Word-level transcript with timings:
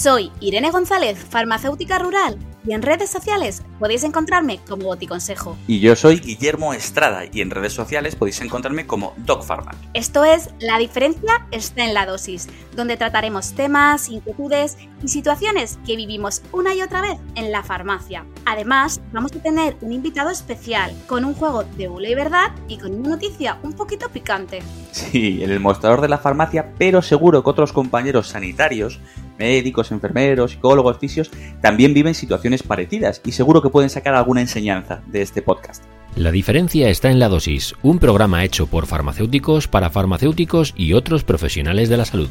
Soy 0.00 0.32
Irene 0.40 0.70
González, 0.70 1.18
farmacéutica 1.28 1.98
rural, 1.98 2.38
y 2.66 2.72
en 2.72 2.80
redes 2.80 3.10
sociales 3.10 3.62
podéis 3.78 4.02
encontrarme 4.02 4.58
como 4.66 4.86
Boticonsejo. 4.86 5.58
Y 5.66 5.80
yo 5.80 5.94
soy 5.94 6.20
Guillermo 6.20 6.72
Estrada, 6.72 7.24
y 7.30 7.42
en 7.42 7.50
redes 7.50 7.74
sociales 7.74 8.16
podéis 8.16 8.40
encontrarme 8.40 8.86
como 8.86 9.12
DocPharma. 9.18 9.72
Esto 9.92 10.24
es 10.24 10.48
La 10.58 10.78
diferencia 10.78 11.46
está 11.50 11.84
en 11.84 11.92
la 11.92 12.06
dosis, 12.06 12.48
donde 12.74 12.96
trataremos 12.96 13.52
temas, 13.52 14.08
inquietudes 14.08 14.78
y 15.02 15.08
situaciones 15.08 15.78
que 15.84 15.96
vivimos 15.96 16.40
una 16.50 16.74
y 16.74 16.80
otra 16.80 17.02
vez 17.02 17.18
en 17.34 17.52
la 17.52 17.62
farmacia. 17.62 18.24
Además, 18.46 19.02
vamos 19.12 19.32
a 19.32 19.42
tener 19.42 19.76
un 19.82 19.92
invitado 19.92 20.30
especial, 20.30 20.94
con 21.08 21.26
un 21.26 21.34
juego 21.34 21.64
de 21.64 21.88
bula 21.88 22.08
y 22.08 22.14
verdad 22.14 22.52
y 22.68 22.78
con 22.78 22.94
una 22.94 23.10
noticia 23.10 23.58
un 23.62 23.74
poquito 23.74 24.08
picante. 24.08 24.62
Sí, 24.92 25.44
en 25.44 25.50
el 25.50 25.60
mostrador 25.60 26.00
de 26.00 26.08
la 26.08 26.16
farmacia, 26.16 26.72
pero 26.78 27.02
seguro 27.02 27.44
que 27.44 27.50
otros 27.50 27.74
compañeros 27.74 28.28
sanitarios 28.28 28.98
médicos, 29.40 29.90
enfermeros, 29.90 30.52
psicólogos, 30.52 30.98
fisios, 30.98 31.30
también 31.60 31.94
viven 31.94 32.14
situaciones 32.14 32.62
parecidas 32.62 33.20
y 33.24 33.32
seguro 33.32 33.62
que 33.62 33.70
pueden 33.70 33.90
sacar 33.90 34.14
alguna 34.14 34.42
enseñanza 34.42 35.02
de 35.08 35.22
este 35.22 35.42
podcast. 35.42 35.82
La 36.14 36.30
diferencia 36.30 36.88
está 36.88 37.10
en 37.10 37.18
la 37.18 37.28
dosis, 37.28 37.74
un 37.82 37.98
programa 37.98 38.44
hecho 38.44 38.66
por 38.66 38.86
farmacéuticos 38.86 39.68
para 39.68 39.90
farmacéuticos 39.90 40.74
y 40.76 40.92
otros 40.92 41.24
profesionales 41.24 41.88
de 41.88 41.96
la 41.96 42.04
salud. 42.04 42.28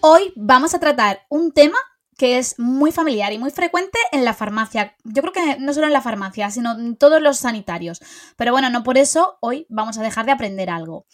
Hoy 0.00 0.32
vamos 0.36 0.74
a 0.74 0.80
tratar 0.80 1.20
un 1.30 1.52
tema 1.52 1.78
que 2.16 2.38
es 2.38 2.58
muy 2.58 2.92
familiar 2.92 3.32
y 3.32 3.38
muy 3.38 3.50
frecuente 3.50 3.98
en 4.12 4.24
la 4.24 4.34
farmacia. 4.34 4.96
Yo 5.04 5.22
creo 5.22 5.32
que 5.32 5.56
no 5.58 5.72
solo 5.72 5.86
en 5.86 5.92
la 5.92 6.00
farmacia, 6.00 6.50
sino 6.50 6.72
en 6.78 6.96
todos 6.96 7.20
los 7.20 7.38
sanitarios. 7.38 8.00
Pero 8.36 8.52
bueno, 8.52 8.70
no 8.70 8.82
por 8.82 8.98
eso 8.98 9.38
hoy 9.40 9.66
vamos 9.68 9.98
a 9.98 10.02
dejar 10.02 10.26
de 10.26 10.32
aprender 10.32 10.70
algo. 10.70 11.06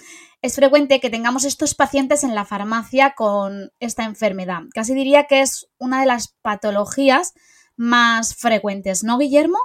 Es 0.43 0.55
frecuente 0.55 1.01
que 1.01 1.11
tengamos 1.11 1.45
estos 1.45 1.75
pacientes 1.75 2.25
en 2.25 2.35
la 2.35 2.45
farmacia 2.45 3.15
con 3.15 3.73
esta 3.81 4.05
enfermedad. 4.05 4.63
Casi 4.73 4.95
diría 4.95 5.25
que 5.25 5.43
es 5.43 5.69
una 5.79 6.01
de 6.01 6.07
las 6.07 6.37
patologías 6.43 7.35
más 7.77 8.35
frecuentes, 8.37 9.05
¿no, 9.05 9.19
Guillermo? 9.19 9.59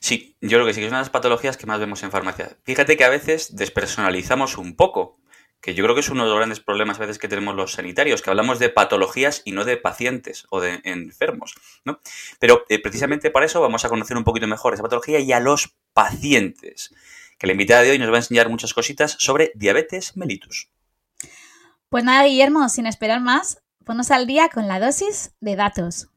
Sí, 0.00 0.36
yo 0.40 0.58
creo 0.58 0.66
que 0.66 0.74
sí, 0.74 0.80
que 0.80 0.86
es 0.86 0.92
una 0.92 0.98
de 0.98 1.04
las 1.04 1.10
patologías 1.10 1.56
que 1.56 1.66
más 1.66 1.80
vemos 1.80 2.02
en 2.02 2.10
farmacia. 2.10 2.56
Fíjate 2.64 2.96
que 2.96 3.04
a 3.04 3.08
veces 3.08 3.56
despersonalizamos 3.56 4.58
un 4.58 4.76
poco 4.76 5.18
que 5.60 5.74
yo 5.74 5.82
creo 5.84 5.94
que 5.94 6.00
es 6.00 6.08
uno 6.08 6.22
de 6.22 6.28
los 6.28 6.36
grandes 6.36 6.60
problemas 6.60 6.98
a 6.98 7.00
veces 7.00 7.18
que 7.18 7.28
tenemos 7.28 7.54
los 7.54 7.72
sanitarios, 7.72 8.22
que 8.22 8.30
hablamos 8.30 8.58
de 8.58 8.68
patologías 8.68 9.42
y 9.44 9.52
no 9.52 9.64
de 9.64 9.76
pacientes 9.76 10.46
o 10.50 10.60
de 10.60 10.80
enfermos, 10.84 11.54
¿no? 11.84 12.00
Pero 12.38 12.64
eh, 12.68 12.80
precisamente 12.80 13.30
para 13.30 13.46
eso 13.46 13.60
vamos 13.60 13.84
a 13.84 13.88
conocer 13.88 14.16
un 14.16 14.24
poquito 14.24 14.46
mejor 14.46 14.74
esa 14.74 14.82
patología 14.82 15.18
y 15.20 15.32
a 15.32 15.40
los 15.40 15.74
pacientes, 15.92 16.94
que 17.38 17.46
la 17.46 17.52
invitada 17.52 17.82
de 17.82 17.90
hoy 17.90 17.98
nos 17.98 18.10
va 18.10 18.14
a 18.14 18.18
enseñar 18.18 18.48
muchas 18.48 18.74
cositas 18.74 19.16
sobre 19.18 19.52
diabetes 19.54 20.16
mellitus. 20.16 20.70
Pues 21.88 22.04
nada, 22.04 22.24
Guillermo, 22.24 22.68
sin 22.68 22.86
esperar 22.86 23.20
más, 23.20 23.62
ponnos 23.84 24.10
al 24.10 24.26
día 24.26 24.48
con 24.48 24.68
la 24.68 24.80
dosis 24.80 25.32
de 25.40 25.56
datos. 25.56 26.08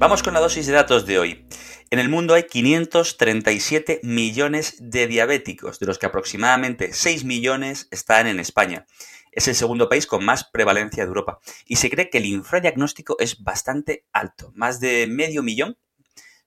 Vamos 0.00 0.22
con 0.22 0.32
la 0.32 0.40
dosis 0.40 0.66
de 0.66 0.72
datos 0.72 1.04
de 1.04 1.18
hoy. 1.18 1.46
En 1.92 1.98
el 1.98 2.08
mundo 2.08 2.34
hay 2.34 2.44
537 2.44 3.98
millones 4.04 4.76
de 4.78 5.08
diabéticos, 5.08 5.80
de 5.80 5.86
los 5.86 5.98
que 5.98 6.06
aproximadamente 6.06 6.92
6 6.92 7.24
millones 7.24 7.88
están 7.90 8.28
en 8.28 8.38
España. 8.38 8.86
Es 9.32 9.48
el 9.48 9.56
segundo 9.56 9.88
país 9.88 10.06
con 10.06 10.24
más 10.24 10.44
prevalencia 10.44 11.02
de 11.02 11.08
Europa. 11.08 11.40
Y 11.66 11.76
se 11.76 11.90
cree 11.90 12.08
que 12.08 12.18
el 12.18 12.26
infradiagnóstico 12.26 13.16
es 13.18 13.42
bastante 13.42 14.06
alto. 14.12 14.52
Más 14.54 14.78
de 14.78 15.08
medio 15.08 15.42
millón 15.42 15.78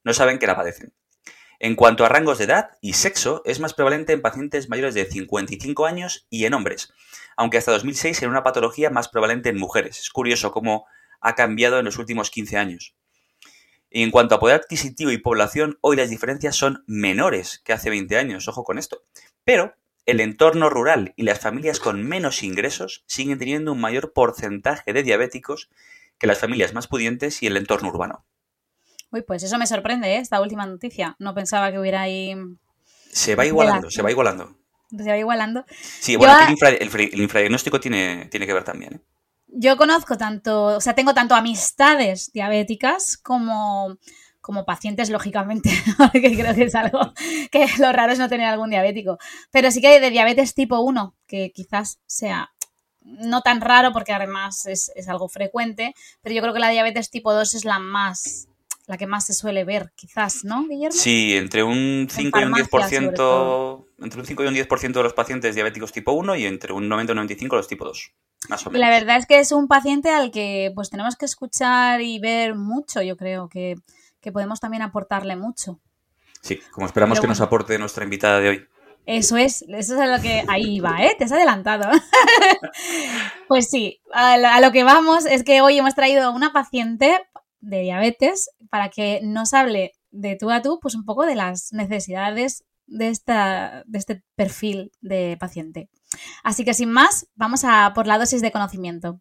no 0.05 0.13
saben 0.13 0.39
que 0.39 0.47
la 0.47 0.55
padecen. 0.55 0.93
En 1.59 1.75
cuanto 1.75 2.05
a 2.05 2.09
rangos 2.09 2.37
de 2.37 2.45
edad 2.45 2.69
y 2.79 2.93
sexo, 2.93 3.41
es 3.43 3.59
más 3.59 3.73
prevalente 3.73 4.13
en 4.13 4.21
pacientes 4.21 4.69
mayores 4.69 4.93
de 4.93 5.03
55 5.03 5.85
años 5.85 6.25
y 6.29 6.45
en 6.45 6.53
hombres, 6.53 6.93
aunque 7.35 7.57
hasta 7.57 7.73
2006 7.73 8.21
era 8.21 8.31
una 8.31 8.43
patología 8.43 8.89
más 8.89 9.09
prevalente 9.09 9.49
en 9.49 9.59
mujeres. 9.59 9.99
Es 9.99 10.09
curioso 10.09 10.53
cómo 10.53 10.85
ha 11.19 11.35
cambiado 11.35 11.79
en 11.79 11.85
los 11.85 11.97
últimos 11.97 12.31
15 12.31 12.57
años. 12.57 12.95
Y 13.95 14.01
en 14.01 14.09
cuanto 14.09 14.33
a 14.33 14.39
poder 14.39 14.55
adquisitivo 14.55 15.11
y 15.11 15.19
población, 15.19 15.77
hoy 15.81 15.95
las 15.95 16.09
diferencias 16.09 16.55
son 16.55 16.83
menores 16.87 17.61
que 17.63 17.73
hace 17.73 17.91
20 17.91 18.17
años, 18.17 18.47
ojo 18.47 18.63
con 18.63 18.79
esto. 18.79 19.03
Pero 19.43 19.75
el 20.07 20.19
entorno 20.19 20.71
rural 20.71 21.13
y 21.15 21.21
las 21.21 21.39
familias 21.39 21.79
con 21.79 22.01
menos 22.01 22.41
ingresos 22.41 23.03
siguen 23.05 23.37
teniendo 23.37 23.71
un 23.71 23.79
mayor 23.79 24.11
porcentaje 24.11 24.93
de 24.93 25.03
diabéticos 25.03 25.69
que 26.17 26.25
las 26.25 26.39
familias 26.39 26.73
más 26.73 26.87
pudientes 26.87 27.43
y 27.43 27.45
el 27.45 27.55
entorno 27.55 27.89
urbano. 27.89 28.25
Uy, 29.11 29.21
pues 29.21 29.43
eso 29.43 29.59
me 29.59 29.67
sorprende, 29.67 30.15
¿eh? 30.15 30.17
esta 30.17 30.41
última 30.41 30.65
noticia. 30.65 31.15
No 31.19 31.35
pensaba 31.35 31.71
que 31.71 31.77
hubiera 31.77 32.01
ahí... 32.01 32.35
Se 33.11 33.35
va 33.35 33.45
igualando, 33.45 33.91
se 33.91 34.01
va 34.01 34.09
igualando. 34.09 34.57
Se 34.89 35.07
va 35.07 35.17
igualando. 35.19 35.65
Sí, 35.69 36.15
bueno, 36.15 36.35
el, 36.49 37.21
infradiagnóstico 37.21 37.79
tiene, 37.79 38.27
tiene 38.31 38.47
que 38.47 38.53
ver 38.53 38.63
también. 38.63 38.95
¿eh? 38.95 39.01
Yo 39.55 39.77
conozco 39.77 40.17
tanto, 40.17 40.65
o 40.65 40.81
sea, 40.81 40.95
tengo 40.95 41.13
tanto 41.13 41.35
amistades 41.35 42.31
diabéticas 42.33 43.17
como, 43.17 43.97
como 44.41 44.65
pacientes, 44.65 45.09
lógicamente, 45.09 45.69
porque 45.97 46.35
creo 46.35 46.55
que 46.55 46.63
es 46.63 46.75
algo 46.75 47.13
que 47.51 47.67
lo 47.79 47.91
raro 47.91 48.13
es 48.13 48.19
no 48.19 48.29
tener 48.29 48.47
algún 48.47 48.71
diabético. 48.71 49.17
Pero 49.51 49.71
sí 49.71 49.81
que 49.81 49.87
hay 49.87 49.99
de 49.99 50.09
diabetes 50.09 50.55
tipo 50.55 50.79
1, 50.79 51.15
que 51.27 51.51
quizás 51.51 51.99
sea 52.05 52.51
no 53.01 53.41
tan 53.41 53.61
raro 53.61 53.91
porque 53.91 54.13
además 54.13 54.65
es, 54.65 54.91
es, 54.95 55.09
algo 55.09 55.27
frecuente, 55.27 55.93
pero 56.21 56.33
yo 56.33 56.41
creo 56.41 56.53
que 56.53 56.61
la 56.61 56.69
diabetes 56.69 57.09
tipo 57.09 57.33
2 57.33 57.53
es 57.53 57.65
la 57.65 57.79
más 57.79 58.47
la 58.85 58.97
que 58.97 59.07
más 59.07 59.25
se 59.25 59.33
suele 59.33 59.63
ver, 59.63 59.93
quizás, 59.95 60.43
¿no, 60.43 60.67
Guillermo? 60.67 60.91
Sí, 60.97 61.35
entre 61.35 61.63
un 61.63 62.07
5 62.09 62.39
y 62.39 62.43
un 62.43 62.53
10%, 62.53 63.85
entre 63.99 64.19
un 64.19 64.25
5 64.25 64.43
y 64.43 64.47
un 64.47 64.55
10% 64.55 64.93
de 64.93 65.03
los 65.03 65.13
pacientes 65.13 65.55
diabéticos 65.55 65.91
tipo 65.91 66.11
1 66.11 66.35
y 66.35 66.45
entre 66.45 66.73
un 66.73 66.89
90 66.89 67.11
y 67.11 67.13
un 67.13 67.17
95 67.17 67.55
los 67.55 67.67
tipo 67.67 67.85
2. 67.85 68.13
La 68.71 68.89
verdad 68.89 69.17
es 69.17 69.25
que 69.25 69.39
es 69.39 69.51
un 69.51 69.67
paciente 69.67 70.09
al 70.09 70.31
que 70.31 70.71
pues 70.75 70.89
tenemos 70.89 71.15
que 71.15 71.25
escuchar 71.25 72.01
y 72.01 72.19
ver 72.19 72.55
mucho, 72.55 73.01
yo 73.01 73.15
creo 73.15 73.47
que, 73.47 73.75
podemos 74.31 74.59
también 74.59 74.83
aportarle 74.83 75.35
mucho. 75.35 75.79
Sí, 76.41 76.59
como 76.71 76.87
esperamos 76.87 77.19
que 77.19 77.27
nos 77.27 77.41
aporte 77.41 77.77
nuestra 77.77 78.03
invitada 78.03 78.39
de 78.39 78.49
hoy. 78.49 78.67
Eso 79.05 79.35
es, 79.35 79.65
eso 79.67 80.01
es 80.01 80.09
lo 80.09 80.21
que 80.21 80.45
ahí 80.47 80.79
va, 80.79 81.03
¿eh? 81.03 81.15
Te 81.17 81.25
has 81.25 81.31
adelantado. 81.33 81.89
pues 83.49 83.69
sí, 83.69 84.01
a, 84.13 84.61
lo 84.61 84.71
que 84.71 84.83
vamos 84.83 85.25
es 85.25 85.43
que 85.43 85.61
hoy 85.61 85.77
hemos 85.77 85.93
traído 85.93 86.23
a 86.23 86.29
una 86.29 86.53
paciente 86.53 87.19
de 87.63 87.81
diabetes 87.81 88.49
para 88.69 88.89
que 88.89 89.21
nos 89.23 89.53
hable 89.53 89.93
de 90.11 90.35
tú 90.35 90.51
a 90.51 90.61
tú, 90.61 90.79
pues 90.81 90.95
un 90.95 91.05
poco 91.05 91.25
de 91.25 91.35
las 91.35 91.71
necesidades 91.71 92.63
de, 92.85 93.09
esta, 93.09 93.83
de 93.87 93.97
este 93.97 94.23
perfil 94.35 94.91
de 95.01 95.37
paciente. 95.39 95.89
Así 96.43 96.63
que 96.63 96.73
sin 96.73 96.91
más, 96.91 97.27
vamos 97.35 97.63
a 97.63 97.93
por 97.95 98.05
la 98.05 98.19
dosis 98.19 98.41
de 98.41 98.51
conocimiento. 98.51 99.19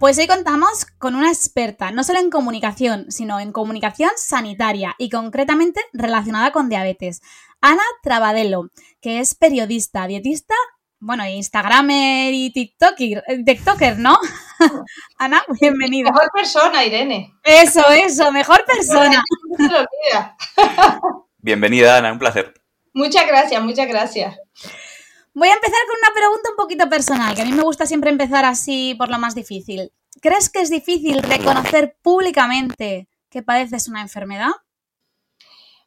Pues 0.00 0.16
hoy 0.16 0.26
contamos 0.26 0.86
con 0.96 1.14
una 1.14 1.28
experta, 1.28 1.90
no 1.90 2.04
solo 2.04 2.20
en 2.20 2.30
comunicación, 2.30 3.04
sino 3.10 3.38
en 3.38 3.52
comunicación 3.52 4.10
sanitaria 4.16 4.94
y 4.96 5.10
concretamente 5.10 5.82
relacionada 5.92 6.52
con 6.52 6.70
diabetes. 6.70 7.20
Ana 7.60 7.82
Trabadelo, 8.02 8.70
que 9.02 9.20
es 9.20 9.34
periodista, 9.34 10.06
dietista 10.06 10.54
bueno, 11.00 11.26
Instagramer 11.26 12.32
y 12.32 12.50
TikToker, 12.50 13.24
eh, 13.26 13.44
TikToker, 13.44 13.98
¿no? 13.98 14.18
Ana, 15.18 15.42
bienvenida. 15.60 16.10
Mejor 16.10 16.30
persona, 16.32 16.82
Irene. 16.82 17.34
Eso, 17.42 17.86
eso, 17.90 18.32
mejor 18.32 18.64
persona. 18.64 19.22
bienvenida, 21.38 21.98
Ana, 21.98 22.12
un 22.12 22.18
placer. 22.18 22.54
Muchas 22.94 23.26
gracias, 23.26 23.62
muchas 23.62 23.86
gracias. 23.86 24.38
Voy 25.32 25.48
a 25.48 25.54
empezar 25.54 25.78
con 25.86 25.96
una 25.96 26.14
pregunta 26.14 26.50
un 26.50 26.56
poquito 26.56 26.88
personal, 26.88 27.34
que 27.34 27.42
a 27.42 27.44
mí 27.44 27.52
me 27.52 27.62
gusta 27.62 27.86
siempre 27.86 28.10
empezar 28.10 28.44
así 28.44 28.96
por 28.98 29.10
lo 29.10 29.18
más 29.18 29.34
difícil. 29.34 29.92
¿Crees 30.20 30.50
que 30.50 30.60
es 30.60 30.70
difícil 30.70 31.22
reconocer 31.22 31.96
públicamente 32.02 33.08
que 33.30 33.42
padeces 33.42 33.86
una 33.86 34.02
enfermedad? 34.02 34.50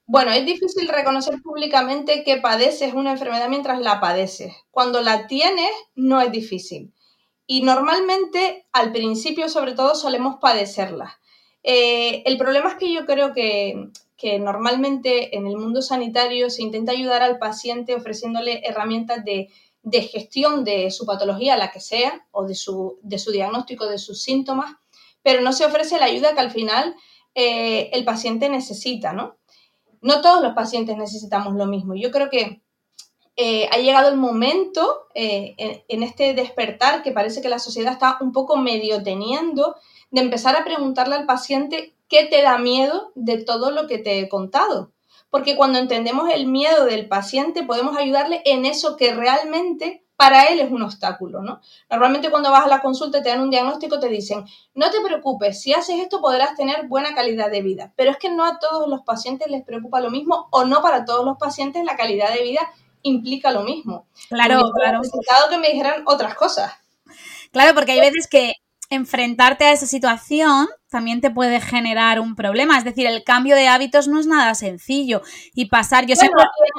Bueno, 0.05 0.31
es 0.31 0.45
difícil 0.45 0.87
reconocer 0.87 1.41
públicamente 1.41 2.23
que 2.23 2.37
padeces 2.37 2.93
una 2.93 3.11
enfermedad 3.11 3.49
mientras 3.49 3.79
la 3.79 3.99
padeces. 3.99 4.53
Cuando 4.71 5.01
la 5.01 5.27
tienes, 5.27 5.71
no 5.95 6.21
es 6.21 6.31
difícil. 6.31 6.93
Y 7.45 7.63
normalmente, 7.63 8.65
al 8.71 8.93
principio, 8.93 9.49
sobre 9.49 9.73
todo, 9.73 9.95
solemos 9.95 10.37
padecerla. 10.39 11.19
Eh, 11.63 12.23
el 12.25 12.37
problema 12.37 12.69
es 12.69 12.75
que 12.75 12.93
yo 12.93 13.05
creo 13.05 13.33
que, 13.33 13.89
normalmente 14.39 15.35
en 15.35 15.47
el 15.47 15.57
mundo 15.57 15.81
sanitario 15.81 16.49
se 16.49 16.63
intenta 16.63 16.91
ayudar 16.91 17.21
al 17.21 17.39
paciente 17.39 17.95
ofreciéndole 17.95 18.61
herramientas 18.65 19.23
de, 19.23 19.49
gestión 20.01 20.63
de 20.63 20.91
su 20.91 21.05
patología, 21.05 21.57
la 21.57 21.71
que 21.71 21.79
sea, 21.79 22.25
o 22.31 22.45
de 22.45 22.55
su, 22.55 22.99
diagnóstico, 23.31 23.85
de 23.85 23.97
sus 23.97 24.21
síntomas, 24.21 24.75
pero 25.21 25.41
no 25.41 25.51
se 25.53 25.65
ofrece 25.65 25.99
la 25.99 26.05
ayuda 26.05 26.33
que 26.33 26.39
al 26.39 26.51
final 26.51 26.95
eh, 27.35 27.89
el 27.93 28.05
paciente 28.05 28.49
necesita, 28.49 29.13
¿no? 29.13 29.35
No 30.01 30.21
todos 30.21 30.41
los 30.41 30.53
pacientes 30.53 30.97
necesitamos 30.97 31.55
lo 31.55 31.65
mismo. 31.65 31.95
Yo 31.95 32.11
creo 32.11 32.29
que 32.29 32.61
eh, 33.35 33.67
ha 33.71 33.77
llegado 33.77 34.09
el 34.09 34.17
momento 34.17 35.07
en, 35.15 35.81
en, 35.87 36.03
este 36.03 36.33
despertar 36.33 37.03
que 37.03 37.11
parece 37.11 37.41
que 37.41 37.49
la 37.49 37.59
sociedad 37.59 37.93
está 37.93 38.17
un 38.21 38.31
poco 38.31 38.57
medio 38.57 39.01
teniendo 39.01 39.75
de 40.13 40.21
empezar 40.21 40.55
a 40.55 40.63
preguntarle 40.63 41.15
al 41.15 41.25
paciente 41.25 41.95
qué 42.07 42.25
te 42.25 42.43
da 42.43 42.59
miedo 42.59 43.11
de 43.15 43.43
todo 43.43 43.71
lo 43.71 43.87
que 43.87 43.97
te 43.97 44.19
he 44.19 44.29
contado. 44.29 44.91
Porque 45.31 45.57
cuando 45.57 45.79
entendemos 45.79 46.29
el 46.31 46.45
miedo 46.45 46.85
del 46.85 47.07
paciente, 47.07 47.63
podemos 47.63 47.97
ayudarle 47.97 48.43
en 48.45 48.65
eso 48.65 48.95
que 48.95 49.15
realmente 49.15 50.05
para 50.15 50.43
él 50.45 50.59
es 50.59 50.71
un 50.71 50.83
obstáculo, 50.83 51.41
¿no? 51.41 51.61
Normalmente 51.89 52.29
cuando 52.29 52.51
vas 52.51 52.65
a 52.65 52.69
la 52.69 52.81
consulta 52.81 53.17
y 53.17 53.23
te 53.23 53.29
dan 53.29 53.41
un 53.41 53.49
diagnóstico, 53.49 53.99
te 53.99 54.07
dicen, 54.07 54.45
no 54.75 54.91
te 54.91 55.01
preocupes, 55.01 55.59
si 55.59 55.73
haces 55.73 55.99
esto 55.99 56.21
podrás 56.21 56.55
tener 56.55 56.87
buena 56.87 57.15
calidad 57.15 57.49
de 57.49 57.63
vida. 57.63 57.91
Pero 57.95 58.11
es 58.11 58.17
que 58.17 58.29
no 58.29 58.45
a 58.45 58.59
todos 58.59 58.87
los 58.87 59.01
pacientes 59.01 59.49
les 59.49 59.65
preocupa 59.65 59.99
lo 59.99 60.11
mismo 60.11 60.47
o 60.51 60.65
no 60.65 60.83
para 60.83 61.05
todos 61.05 61.25
los 61.25 61.39
pacientes 61.39 61.83
la 61.83 61.97
calidad 61.97 62.31
de 62.31 62.43
vida 62.43 62.61
implica 63.01 63.51
lo 63.51 63.63
mismo. 63.63 64.05
Claro, 64.29 64.61
claro. 64.75 64.99
necesitado 64.99 65.49
que 65.49 65.57
me 65.57 65.69
dijeran 65.69 66.03
otras 66.05 66.35
cosas. 66.35 66.71
Claro, 67.51 67.73
porque 67.73 67.93
hay 67.93 67.99
veces 67.99 68.27
que 68.27 68.53
enfrentarte 68.95 69.65
a 69.65 69.71
esa 69.71 69.85
situación 69.85 70.67
también 70.89 71.21
te 71.21 71.31
puede 71.31 71.59
generar 71.59 72.19
un 72.19 72.35
problema. 72.35 72.77
Es 72.77 72.83
decir, 72.83 73.07
el 73.07 73.23
cambio 73.23 73.55
de 73.55 73.67
hábitos 73.67 74.07
no 74.07 74.19
es 74.19 74.27
nada 74.27 74.53
sencillo. 74.55 75.21
Y 75.53 75.65
pasar, 75.65 76.05
yo 76.05 76.15
bueno, 76.15 76.31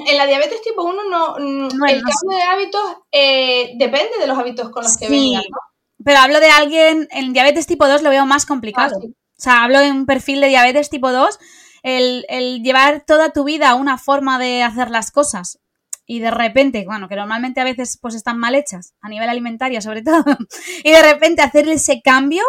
En 0.07 0.17
la 0.17 0.27
diabetes 0.27 0.63
tipo 0.63 0.85
1 0.85 1.05
no, 1.11 1.35
mm, 1.39 1.85
el 1.89 2.03
cambio 2.03 2.39
de 2.39 2.43
hábitos 2.43 2.83
eh, 3.11 3.73
depende 3.77 4.19
de 4.19 4.27
los 4.27 4.39
hábitos 4.39 4.71
con 4.71 4.85
los 4.85 4.97
que 4.97 5.09
vengas, 5.09 5.45
¿no? 5.51 5.59
Pero 6.05 6.19
hablo 6.19 6.41
de 6.41 6.51
alguien, 6.51 7.09
en 7.11 7.33
diabetes 7.33 7.67
tipo 7.67 7.89
2 7.89 8.03
lo 8.03 8.11
veo 8.11 8.27
más 8.27 8.47
complicado. 8.47 8.97
Ah, 9.03 9.07
o 9.07 9.41
sea, 9.41 9.65
hablo 9.65 9.81
de 9.81 9.91
un 9.91 10.07
perfil 10.07 10.41
de 10.41 10.49
diabetes 10.49 10.91
tipo 10.91 11.11
2, 11.11 11.39
el, 11.83 12.25
el 12.29 12.63
llevar 12.63 13.05
toda 13.07 13.33
tu 13.33 13.45
vida 13.45 13.75
una 13.75 13.99
forma 13.99 14.39
de 14.39 14.63
hacer 14.63 14.91
las 14.91 15.11
cosas 15.11 15.59
y 16.07 16.21
de 16.21 16.31
repente, 16.31 16.85
bueno, 16.87 17.09
que 17.09 17.17
normalmente 17.17 17.61
a 17.61 17.65
veces 17.65 17.99
pues 18.01 18.15
están 18.15 18.39
mal 18.39 18.55
hechas, 18.55 18.95
a 19.01 19.09
nivel 19.09 19.29
alimentario 19.29 19.81
sobre 19.81 20.03
todo, 20.03 20.25
y 20.85 20.91
de 20.91 21.03
repente 21.03 21.43
hacer 21.43 21.69
ese 21.69 22.03
cambio 22.03 22.43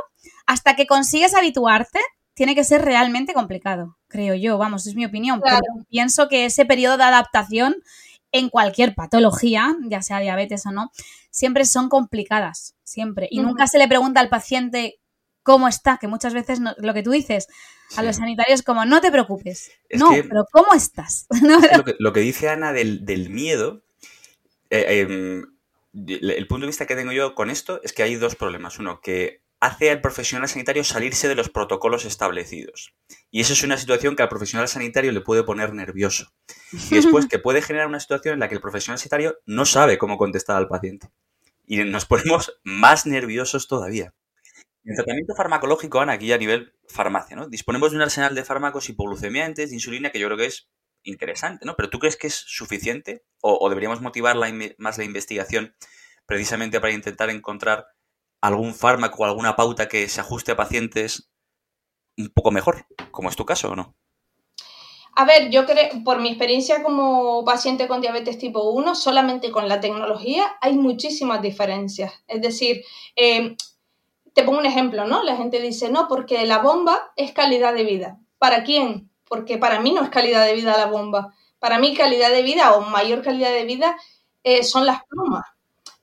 hasta 0.45 0.75
que 0.75 0.87
consigues 0.87 1.33
habituarte, 1.33 1.99
tiene 2.33 2.53
que 2.53 2.65
ser 2.65 2.83
realmente 2.83 3.33
complicado, 3.33 3.97
creo 4.07 4.35
yo, 4.35 4.57
vamos, 4.57 4.85
es 4.87 4.95
mi 4.95 5.05
opinión. 5.05 5.41
Pero 5.41 5.61
pienso 5.89 6.27
que 6.27 6.45
ese 6.45 6.65
periodo 6.65 6.97
de 6.97 7.05
adaptación 7.05 7.77
en 8.31 8.49
cualquier 8.49 8.93
patología, 8.93 9.73
ya 9.83 10.01
sea 10.01 10.19
diabetes 10.19 10.65
o 10.65 10.71
no, 10.71 10.91
siempre 11.31 11.63
son 11.63 11.87
complicadas, 11.87 12.75
siempre. 12.83 13.29
Y 13.31 13.39
nunca 13.39 13.67
se 13.67 13.77
le 13.77 13.87
pregunta 13.87 14.19
al 14.19 14.27
paciente 14.27 14.99
cómo 15.43 15.69
está, 15.69 15.97
que 15.97 16.07
muchas 16.07 16.33
veces 16.33 16.59
lo 16.59 16.93
que 16.93 17.03
tú 17.03 17.11
dices 17.11 17.47
a 17.95 18.03
los 18.03 18.15
sanitarios 18.17 18.61
como 18.61 18.85
no 18.85 19.01
te 19.01 19.11
preocupes. 19.11 19.71
no, 19.91 20.09
pero 20.09 20.45
¿cómo 20.51 20.73
estás? 20.73 21.27
lo, 21.99 22.13
que, 22.13 22.19
dice 22.19 22.49
Ana 22.49 22.73
del, 22.73 23.29
miedo, 23.29 23.83
eh, 24.69 25.01
em, 25.01 25.45
el 26.07 26.47
punto 26.47 26.65
de 26.65 26.67
vista 26.67 26.85
que 26.85 26.95
tengo 26.95 27.11
yo 27.11 27.35
con 27.35 27.49
esto 27.49 27.79
es 27.83 27.93
que 27.93 28.03
hay 28.03 28.15
dos 28.15 28.35
problemas. 28.35 28.79
Uno, 28.79 28.99
que 29.01 29.45
hace 29.59 29.89
al 29.89 30.01
profesional 30.01 30.47
sanitario 30.47 30.83
salirse 30.83 31.27
de 31.27 31.35
los 31.35 31.49
protocolos 31.49 32.05
establecidos. 32.05 32.93
Y 33.31 33.41
eso 33.41 33.53
es 33.53 33.63
una 33.63 33.77
situación 33.77 34.15
que 34.15 34.23
al 34.23 34.29
profesional 34.29 34.67
sanitario 34.67 35.11
le 35.11 35.21
puede 35.21 35.43
poner 35.43 35.73
nervioso. 35.73 36.31
Y 36.71 36.95
después 36.95 37.25
que 37.29 37.39
puede 37.39 37.61
generar 37.61 37.87
una 37.87 37.99
situación 37.99 38.33
en 38.33 38.39
la 38.41 38.49
que 38.49 38.55
el 38.55 38.61
profesional 38.61 38.99
sanitario 38.99 39.39
no 39.45 39.65
sabe 39.65 39.97
cómo 39.97 40.17
contestar 40.17 40.57
al 40.57 40.67
paciente. 40.67 41.09
Y 41.65 41.77
nos 41.77 42.05
ponemos 42.05 42.59
más 42.63 43.05
nerviosos 43.05 43.67
todavía. 43.67 44.13
En 44.85 44.95
tratamiento 44.95 45.33
farmacológico, 45.35 45.99
Ana, 45.99 46.13
aquí 46.13 46.31
a 46.31 46.37
nivel 46.37 46.73
farmacia, 46.87 47.35
¿no? 47.35 47.47
Disponemos 47.47 47.89
de 47.89 47.97
un 47.97 48.03
arsenal 48.03 48.35
de 48.35 48.43
fármacos 48.43 48.87
hipoglucemiantes, 48.87 49.69
de 49.69 49.75
insulina, 49.75 50.11
que 50.11 50.19
yo 50.19 50.27
creo 50.27 50.37
que 50.37 50.45
es 50.45 50.69
interesante, 51.03 51.65
¿no? 51.65 51.75
Pero 51.75 51.89
¿tú 51.89 51.97
crees 51.97 52.17
que 52.17 52.27
es 52.27 52.35
suficiente? 52.35 53.23
¿O, 53.41 53.67
deberíamos 53.67 54.01
motivar 54.01 54.35
más 54.77 54.97
la 54.97 55.03
investigación 55.03 55.75
precisamente 56.27 56.79
para 56.79 56.93
intentar 56.93 57.31
encontrar 57.31 57.87
algún 58.41 58.75
fármaco 58.75 59.23
o 59.23 59.25
alguna 59.25 59.55
pauta 59.55 59.87
que 59.87 60.07
se 60.07 60.21
ajuste 60.21 60.51
a 60.51 60.55
pacientes 60.55 61.31
un 62.17 62.29
poco 62.29 62.51
mejor, 62.51 62.85
como 63.09 63.29
es 63.29 63.35
tu 63.35 63.45
caso 63.45 63.71
o 63.71 63.75
no? 63.75 63.95
A 65.15 65.25
ver, 65.25 65.49
yo 65.49 65.65
creo, 65.65 66.03
por 66.03 66.19
mi 66.19 66.29
experiencia 66.29 66.83
como 66.83 67.43
paciente 67.43 67.87
con 67.87 68.01
diabetes 68.01 68.37
tipo 68.37 68.69
1, 68.69 68.93
solamente 68.93 69.49
con 69.49 69.67
la 69.67 69.79
tecnología 69.79 70.57
hay 70.61 70.73
muchísimas 70.73 71.41
diferencias. 71.41 72.13
Es 72.27 72.41
decir, 72.41 72.83
eh, 73.15 73.55
te 74.35 74.43
pongo 74.43 74.59
un 74.59 74.65
ejemplo, 74.65 75.07
¿no? 75.07 75.23
La 75.23 75.37
gente 75.37 75.61
dice, 75.61 75.89
no, 75.89 76.09
porque 76.09 76.45
la 76.45 76.57
bomba 76.57 77.13
es 77.15 77.31
calidad 77.31 77.73
de 77.73 77.85
vida. 77.85 78.19
¿Para 78.37 78.63
quién? 78.63 79.09
Porque 79.29 79.57
para 79.57 79.79
mí 79.79 79.93
no 79.93 80.03
es 80.03 80.09
calidad 80.09 80.45
de 80.45 80.53
vida 80.53 80.77
la 80.77 80.87
bomba. 80.87 81.33
Para 81.57 81.79
mí 81.79 81.95
calidad 81.95 82.31
de 82.31 82.43
vida 82.43 82.75
o 82.75 82.81
mayor 82.81 83.23
calidad 83.23 83.51
de 83.51 83.63
vida 83.63 83.95
eh, 84.43 84.63
son 84.63 84.85
las 84.85 85.05
plumas. 85.05 85.45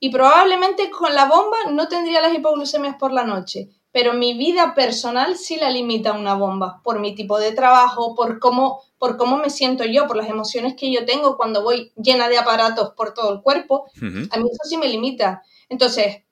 Y 0.01 0.09
probablemente 0.09 0.91
con 0.91 1.15
la 1.15 1.27
bomba 1.27 1.59
no 1.71 1.89
tendría 1.89 2.23
las 2.23 2.35
hipoglucemias 2.35 2.97
por 2.97 3.13
la 3.13 3.25
noche, 3.25 3.69
pero 3.93 4.15
mi 4.15 4.33
vida 4.33 4.75
personal 4.75 5.37
sí 5.37 5.57
la 5.57 5.69
limita 5.69 6.15
una 6.15 6.35
bomba, 6.35 6.81
por 6.83 7.01
mi 7.01 7.15
tipo 7.15 7.39
de 7.39 7.53
trabajo, 7.53 8.15
por 8.15 8.41
cómo, 8.41 8.81
por 8.99 9.19
cómo 9.19 9.37
me 9.37 9.51
siento 9.51 9.85
yo, 9.85 10.07
por 10.07 10.17
las 10.17 10.31
emociones 10.31 10.75
que 10.75 10.91
yo 10.91 11.05
tengo 11.05 11.37
cuando 11.37 11.63
voy 11.63 11.93
llena 11.97 12.31
de 12.31 12.39
aparatos 12.39 12.95
por 12.97 13.13
todo 13.13 13.31
el 13.31 13.43
cuerpo. 13.43 13.85
A 14.31 14.39
mí 14.39 14.49
eso 14.51 14.69
sí 14.69 14.79
me 14.79 14.89
limita. 14.89 15.43
Entonces, 15.69 16.23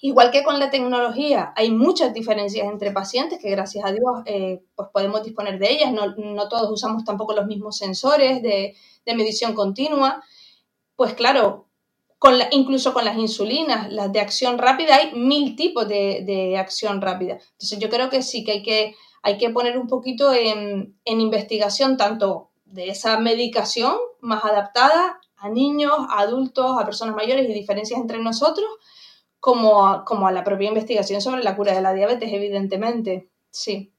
Igual 0.00 0.30
que 0.30 0.44
con 0.44 0.58
la 0.58 0.70
tecnología, 0.70 1.52
hay 1.56 1.70
muchas 1.70 2.12
diferencias 2.12 2.66
entre 2.66 2.92
pacientes 2.92 3.38
que 3.40 3.50
gracias 3.50 3.84
a 3.84 3.92
Dios 3.92 4.04
eh, 4.26 4.62
pues 4.74 4.88
podemos 4.92 5.22
disponer 5.22 5.58
de 5.58 5.72
ellas. 5.72 5.92
No, 5.92 6.48
todos 6.48 6.70
usamos 6.70 7.04
tampoco 7.04 7.32
los 7.32 7.46
mismos 7.46 7.78
sensores 7.78 8.42
de, 8.42 8.74
medición 9.06 9.54
continua. 9.54 10.22
Pues 10.96 11.14
claro, 11.14 11.68
incluso 12.50 12.92
con 12.92 13.04
las 13.06 13.16
insulinas, 13.16 13.90
las 13.90 14.12
de 14.12 14.20
acción 14.20 14.58
rápida, 14.58 14.96
hay 14.96 15.14
mil 15.14 15.56
tipos 15.56 15.88
de, 15.88 16.56
acción 16.58 17.00
rápida. 17.00 17.38
Entonces 17.52 17.78
yo 17.78 17.88
creo 17.88 18.10
que 18.10 18.22
sí 18.22 18.44
que 18.44 18.52
hay 18.52 18.62
que, 18.62 18.94
hay 19.22 19.38
que 19.38 19.50
poner 19.50 19.78
un 19.78 19.86
poquito 19.86 20.34
en, 20.34 20.98
en 21.06 21.20
investigación 21.20 21.96
tanto 21.96 22.50
de 22.66 22.88
esa 22.88 23.18
medicación 23.18 23.94
más 24.20 24.44
adaptada 24.44 25.20
a 25.38 25.48
niños, 25.48 25.94
a 26.10 26.20
adultos, 26.20 26.76
a 26.78 26.84
personas 26.84 27.14
mayores 27.14 27.48
y 27.48 27.52
diferencias 27.52 27.98
entre 27.98 28.18
nosotros, 28.18 28.68
como 29.40 29.88
a, 29.88 30.04
como 30.04 30.26
a 30.26 30.32
la 30.32 30.44
propia 30.44 30.68
investigación 30.68 31.20
sobre 31.20 31.42
la 31.42 31.56
cura 31.56 31.74
de 31.74 31.82
la 31.82 31.94
diabetes, 31.94 32.32
evidentemente. 32.32 33.30
Sí. 33.50 33.92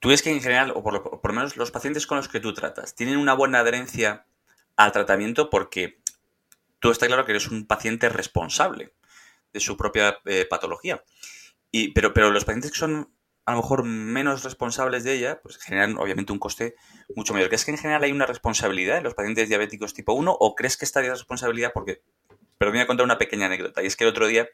¿Tú 0.00 0.08
ves 0.08 0.22
que 0.22 0.30
en 0.30 0.40
general, 0.40 0.72
o 0.74 0.82
por, 0.82 0.94
lo 0.94 1.34
menos 1.34 1.56
los 1.56 1.70
pacientes 1.70 2.06
con 2.06 2.16
los 2.16 2.28
que 2.28 2.40
tú 2.40 2.52
tratas, 2.52 2.94
tienen 2.94 3.16
una 3.16 3.34
buena 3.34 3.60
adherencia 3.60 4.26
al 4.76 4.92
tratamiento 4.92 5.50
porque 5.50 6.00
tú 6.78 6.90
está 6.90 7.06
claro 7.06 7.24
que 7.24 7.32
eres 7.32 7.48
un 7.48 7.66
paciente 7.66 8.08
responsable 8.08 8.94
de 9.52 9.60
su 9.60 9.76
propia 9.76 10.18
eh, 10.24 10.46
patología? 10.48 11.02
Y, 11.70 11.92
pero, 11.92 12.12
pero 12.12 12.30
los 12.30 12.44
pacientes 12.44 12.72
que 12.72 12.78
son 12.78 13.12
a 13.48 13.52
lo 13.52 13.62
mejor 13.62 13.82
menos 13.82 14.44
responsables 14.44 15.04
de 15.04 15.14
ella, 15.14 15.40
pues 15.42 15.56
generan 15.56 15.96
obviamente 15.96 16.32
un 16.32 16.38
coste 16.38 16.74
mucho 17.16 17.32
mayor. 17.32 17.48
¿Crees 17.48 17.64
que 17.64 17.70
en 17.70 17.78
general 17.78 18.04
hay 18.04 18.12
una 18.12 18.26
responsabilidad 18.26 18.98
en 18.98 19.04
los 19.04 19.14
pacientes 19.14 19.48
diabéticos 19.48 19.94
tipo 19.94 20.12
1 20.12 20.30
o 20.38 20.54
crees 20.54 20.76
que 20.76 20.84
esta 20.84 21.00
responsabilidad, 21.00 21.72
porque, 21.72 22.02
pero 22.58 22.70
voy 22.70 22.80
a 22.80 22.86
contar 22.86 23.04
una 23.04 23.18
pequeña 23.18 23.46
anécdota, 23.46 23.82
y 23.82 23.86
es 23.86 23.96
que 23.96 24.04
el 24.04 24.10
otro 24.10 24.26
día 24.26 24.48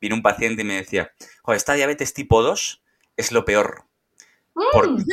vino 0.00 0.14
un 0.14 0.22
paciente 0.22 0.62
y 0.62 0.64
me 0.64 0.74
decía, 0.74 1.12
joder, 1.42 1.56
esta 1.56 1.74
diabetes 1.74 2.14
tipo 2.14 2.42
2 2.42 2.82
es 3.16 3.32
lo 3.32 3.44
peor. 3.44 3.84
Mm. 4.54 5.04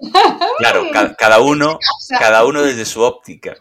claro, 0.58 0.86
cada 1.18 1.40
uno, 1.40 1.78
cada 2.18 2.44
uno 2.44 2.62
desde 2.62 2.84
su 2.84 3.02
óptica. 3.02 3.56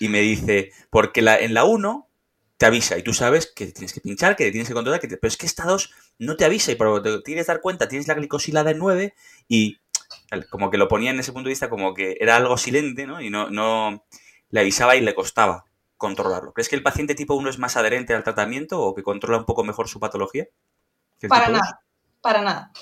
Y 0.00 0.08
me, 0.08 0.20
dice, 0.20 0.72
porque 0.90 1.22
la, 1.22 1.38
en 1.38 1.54
la 1.54 1.64
1 1.64 2.08
te 2.56 2.66
avisa 2.66 2.98
y 2.98 3.02
tú 3.02 3.14
sabes 3.14 3.50
que 3.54 3.66
tienes 3.66 3.92
que 3.92 4.02
pinchar, 4.02 4.36
que 4.36 4.50
tienes 4.50 4.68
que 4.68 4.74
controlar, 4.74 5.00
que 5.00 5.08
pero 5.08 5.28
es 5.28 5.36
que 5.36 5.46
esta 5.46 5.64
2 5.64 5.90
no 6.18 6.36
te 6.36 6.44
avisa 6.44 6.72
y 6.72 6.74
por 6.74 7.02
te 7.02 7.20
tienes 7.22 7.46
que 7.46 7.52
dar 7.52 7.62
cuenta, 7.62 7.88
tienes 7.88 8.06
la 8.06 8.14
glicosilada 8.14 8.70
en 8.70 8.78
9 8.78 9.14
y 9.48 9.78
como 10.50 10.70
que 10.70 10.76
lo 10.76 10.88
ponía 10.88 11.10
en 11.10 11.20
ese 11.20 11.32
punto 11.32 11.48
de 11.48 11.52
vista 11.52 11.70
como 11.70 11.94
que 11.94 12.16
era 12.20 12.36
algo 12.36 12.58
silente, 12.58 13.06
¿no? 13.06 13.20
Y 13.22 13.30
no, 13.30 13.48
no 13.48 14.04
le 14.50 14.60
avisaba 14.60 14.96
y 14.96 15.00
le 15.00 15.14
costaba 15.14 15.64
controlarlo. 16.00 16.54
¿Crees 16.54 16.70
que 16.70 16.76
el 16.76 16.82
paciente 16.82 17.14
tipo 17.14 17.34
1 17.34 17.50
es 17.50 17.58
más 17.58 17.76
adherente 17.76 18.14
al 18.14 18.24
tratamiento 18.24 18.80
o 18.80 18.94
que 18.94 19.02
controla 19.02 19.36
un 19.36 19.44
poco 19.44 19.64
mejor 19.64 19.86
su 19.86 20.00
patología? 20.00 20.46
Para 21.28 21.50
nada, 21.50 21.82
para 22.22 22.40
nada. 22.40 22.72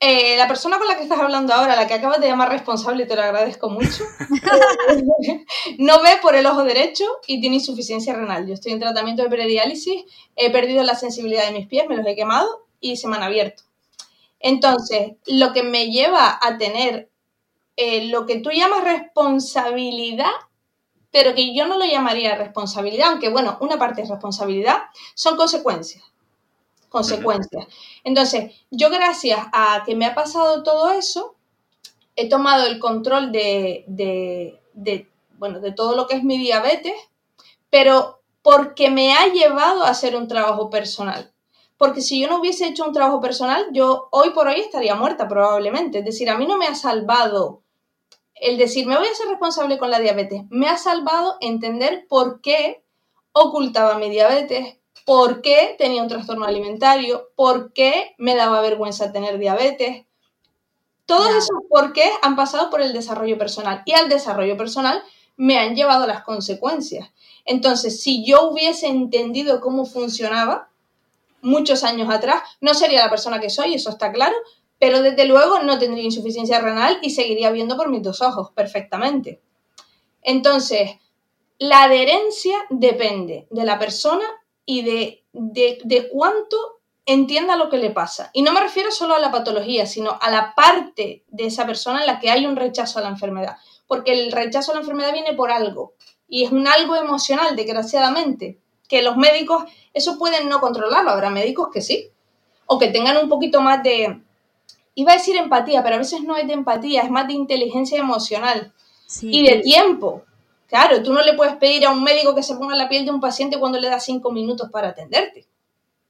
eh, 0.00 0.36
la 0.36 0.48
persona 0.48 0.78
con 0.78 0.88
la 0.88 0.96
que 0.96 1.04
estás 1.04 1.20
hablando 1.20 1.54
ahora, 1.54 1.76
la 1.76 1.86
que 1.86 1.94
acabas 1.94 2.20
de 2.20 2.26
llamar 2.26 2.50
responsable, 2.50 3.06
te 3.06 3.14
lo 3.14 3.22
agradezco 3.22 3.70
mucho, 3.70 4.04
no 5.78 6.02
ve 6.02 6.18
por 6.20 6.34
el 6.34 6.46
ojo 6.46 6.64
derecho 6.64 7.04
y 7.28 7.40
tiene 7.40 7.56
insuficiencia 7.56 8.14
renal. 8.14 8.48
Yo 8.48 8.54
estoy 8.54 8.72
en 8.72 8.80
tratamiento 8.80 9.22
de 9.22 9.30
prediálisis, 9.30 10.04
he 10.34 10.50
perdido 10.50 10.82
la 10.82 10.96
sensibilidad 10.96 11.46
de 11.46 11.52
mis 11.52 11.68
pies, 11.68 11.88
me 11.88 11.96
los 11.96 12.06
he 12.06 12.16
quemado 12.16 12.66
y 12.80 12.96
se 12.96 13.06
me 13.06 13.16
han 13.16 13.22
abierto. 13.22 13.62
Entonces, 14.40 15.12
lo 15.26 15.52
que 15.52 15.62
me 15.62 15.90
lleva 15.90 16.38
a 16.42 16.58
tener 16.58 17.08
eh, 17.80 18.06
lo 18.08 18.26
que 18.26 18.40
tú 18.40 18.50
llamas 18.50 18.82
responsabilidad, 18.82 20.32
pero 21.10 21.34
que 21.34 21.54
yo 21.54 21.66
no 21.66 21.78
lo 21.78 21.84
llamaría 21.84 22.34
responsabilidad, 22.36 23.10
aunque 23.10 23.28
bueno, 23.28 23.56
una 23.60 23.78
parte 23.78 24.02
es 24.02 24.08
responsabilidad, 24.08 24.82
son 25.14 25.36
consecuencias 25.36 26.04
consecuencias. 26.88 27.66
Entonces, 28.04 28.54
yo 28.70 28.90
gracias 28.90 29.40
a 29.52 29.82
que 29.84 29.94
me 29.94 30.06
ha 30.06 30.14
pasado 30.14 30.62
todo 30.62 30.90
eso, 30.90 31.34
he 32.16 32.28
tomado 32.28 32.66
el 32.66 32.78
control 32.78 33.30
de, 33.30 33.84
de, 33.86 35.08
bueno, 35.38 35.60
de 35.60 35.72
todo 35.72 35.94
lo 35.94 36.06
que 36.06 36.16
es 36.16 36.24
mi 36.24 36.38
diabetes, 36.38 36.94
pero 37.70 38.20
porque 38.42 38.90
me 38.90 39.12
ha 39.12 39.26
llevado 39.26 39.84
a 39.84 39.90
hacer 39.90 40.16
un 40.16 40.28
trabajo 40.28 40.70
personal. 40.70 41.32
Porque 41.76 42.00
si 42.00 42.20
yo 42.20 42.28
no 42.28 42.40
hubiese 42.40 42.66
hecho 42.66 42.84
un 42.84 42.92
trabajo 42.92 43.20
personal, 43.20 43.66
yo 43.72 44.08
hoy 44.10 44.30
por 44.30 44.48
hoy 44.48 44.60
estaría 44.60 44.96
muerta 44.96 45.28
probablemente. 45.28 45.98
Es 45.98 46.04
decir, 46.04 46.28
a 46.28 46.36
mí 46.36 46.46
no 46.46 46.56
me 46.56 46.66
ha 46.66 46.74
salvado 46.74 47.62
el 48.40 48.58
decir, 48.58 48.86
me 48.86 48.96
voy 48.96 49.06
a 49.06 49.14
ser 49.14 49.28
responsable 49.28 49.78
con 49.78 49.90
la 49.90 50.00
diabetes. 50.00 50.42
Me 50.50 50.68
ha 50.68 50.76
salvado 50.76 51.36
entender 51.40 52.06
por 52.08 52.40
qué 52.40 52.84
ocultaba 53.32 53.98
mi 53.98 54.10
diabetes, 54.10 54.78
por 55.04 55.40
qué 55.40 55.74
tenía 55.78 56.02
un 56.02 56.08
trastorno 56.08 56.44
alimentario, 56.44 57.30
por 57.34 57.72
qué 57.72 58.14
me 58.18 58.34
daba 58.34 58.60
vergüenza 58.60 59.12
tener 59.12 59.38
diabetes. 59.38 60.06
Todos 61.06 61.30
esos 61.30 61.58
por 61.70 61.92
qué 61.92 62.10
han 62.22 62.36
pasado 62.36 62.68
por 62.68 62.82
el 62.82 62.92
desarrollo 62.92 63.38
personal 63.38 63.82
y 63.86 63.92
al 63.92 64.08
desarrollo 64.08 64.56
personal 64.56 65.02
me 65.36 65.58
han 65.58 65.74
llevado 65.74 66.06
las 66.06 66.22
consecuencias. 66.22 67.08
Entonces, 67.44 68.02
si 68.02 68.26
yo 68.26 68.50
hubiese 68.50 68.88
entendido 68.88 69.60
cómo 69.60 69.86
funcionaba 69.86 70.68
muchos 71.40 71.84
años 71.84 72.10
atrás, 72.10 72.42
no 72.60 72.74
sería 72.74 73.02
la 73.02 73.10
persona 73.10 73.40
que 73.40 73.48
soy, 73.48 73.74
eso 73.74 73.90
está 73.90 74.12
claro, 74.12 74.34
pero 74.78 75.02
desde 75.02 75.24
luego 75.24 75.60
no 75.60 75.78
tendría 75.78 76.04
insuficiencia 76.04 76.60
renal 76.60 76.98
y 77.02 77.10
seguiría 77.10 77.50
viendo 77.50 77.76
por 77.76 77.88
mis 77.88 78.02
dos 78.02 78.22
ojos 78.22 78.50
perfectamente. 78.54 79.40
Entonces, 80.22 80.92
la 81.58 81.84
adherencia 81.84 82.56
depende 82.70 83.46
de 83.50 83.64
la 83.64 83.78
persona 83.78 84.24
y 84.64 84.82
de, 84.82 85.24
de, 85.32 86.08
cuánto 86.12 86.56
entienda 87.06 87.56
lo 87.56 87.68
que 87.68 87.78
le 87.78 87.90
pasa. 87.90 88.30
Y 88.32 88.42
no 88.42 88.52
me 88.52 88.60
refiero 88.60 88.90
solo 88.90 89.14
a 89.14 89.18
la 89.18 89.32
patología, 89.32 89.86
sino 89.86 90.18
a 90.20 90.30
la 90.30 90.54
parte 90.54 91.24
de 91.28 91.46
esa 91.46 91.66
persona 91.66 92.00
en 92.00 92.06
la 92.06 92.20
que 92.20 92.30
hay 92.30 92.46
un 92.46 92.56
rechazo 92.56 92.98
a 92.98 93.02
la 93.02 93.08
enfermedad. 93.08 93.56
Porque 93.86 94.12
el 94.12 94.30
rechazo 94.30 94.70
a 94.70 94.74
la 94.74 94.82
enfermedad 94.82 95.12
viene 95.12 95.32
por 95.32 95.50
algo. 95.50 95.94
Y 96.28 96.44
es 96.44 96.52
un 96.52 96.68
algo 96.68 96.94
emocional, 96.94 97.56
desgraciadamente. 97.56 98.58
Que 98.86 99.02
los 99.02 99.16
médicos, 99.16 99.64
eso 99.94 100.18
pueden 100.18 100.48
no 100.48 100.60
controlarlo. 100.60 101.10
Habrá 101.10 101.30
médicos 101.30 101.68
que 101.72 101.80
sí. 101.80 102.10
O 102.66 102.78
que 102.78 102.88
tengan 102.88 103.16
un 103.16 103.30
poquito 103.30 103.62
más 103.62 103.82
de, 103.82 104.20
iba 104.98 105.12
a 105.12 105.16
decir 105.16 105.36
empatía, 105.36 105.80
pero 105.84 105.94
a 105.94 105.98
veces 105.98 106.22
no 106.22 106.36
es 106.36 106.48
de 106.48 106.54
empatía, 106.54 107.02
es 107.02 107.10
más 107.10 107.28
de 107.28 107.34
inteligencia 107.34 108.00
emocional 108.00 108.72
y 109.22 109.46
de 109.46 109.60
tiempo. 109.60 110.24
Claro, 110.66 111.00
tú 111.04 111.12
no 111.12 111.22
le 111.22 111.34
puedes 111.34 111.54
pedir 111.54 111.86
a 111.86 111.90
un 111.90 112.02
médico 112.02 112.34
que 112.34 112.42
se 112.42 112.56
ponga 112.56 112.74
la 112.74 112.88
piel 112.88 113.04
de 113.04 113.12
un 113.12 113.20
paciente 113.20 113.60
cuando 113.60 113.78
le 113.78 113.88
da 113.88 114.00
cinco 114.00 114.32
minutos 114.32 114.70
para 114.72 114.88
atenderte. 114.88 115.46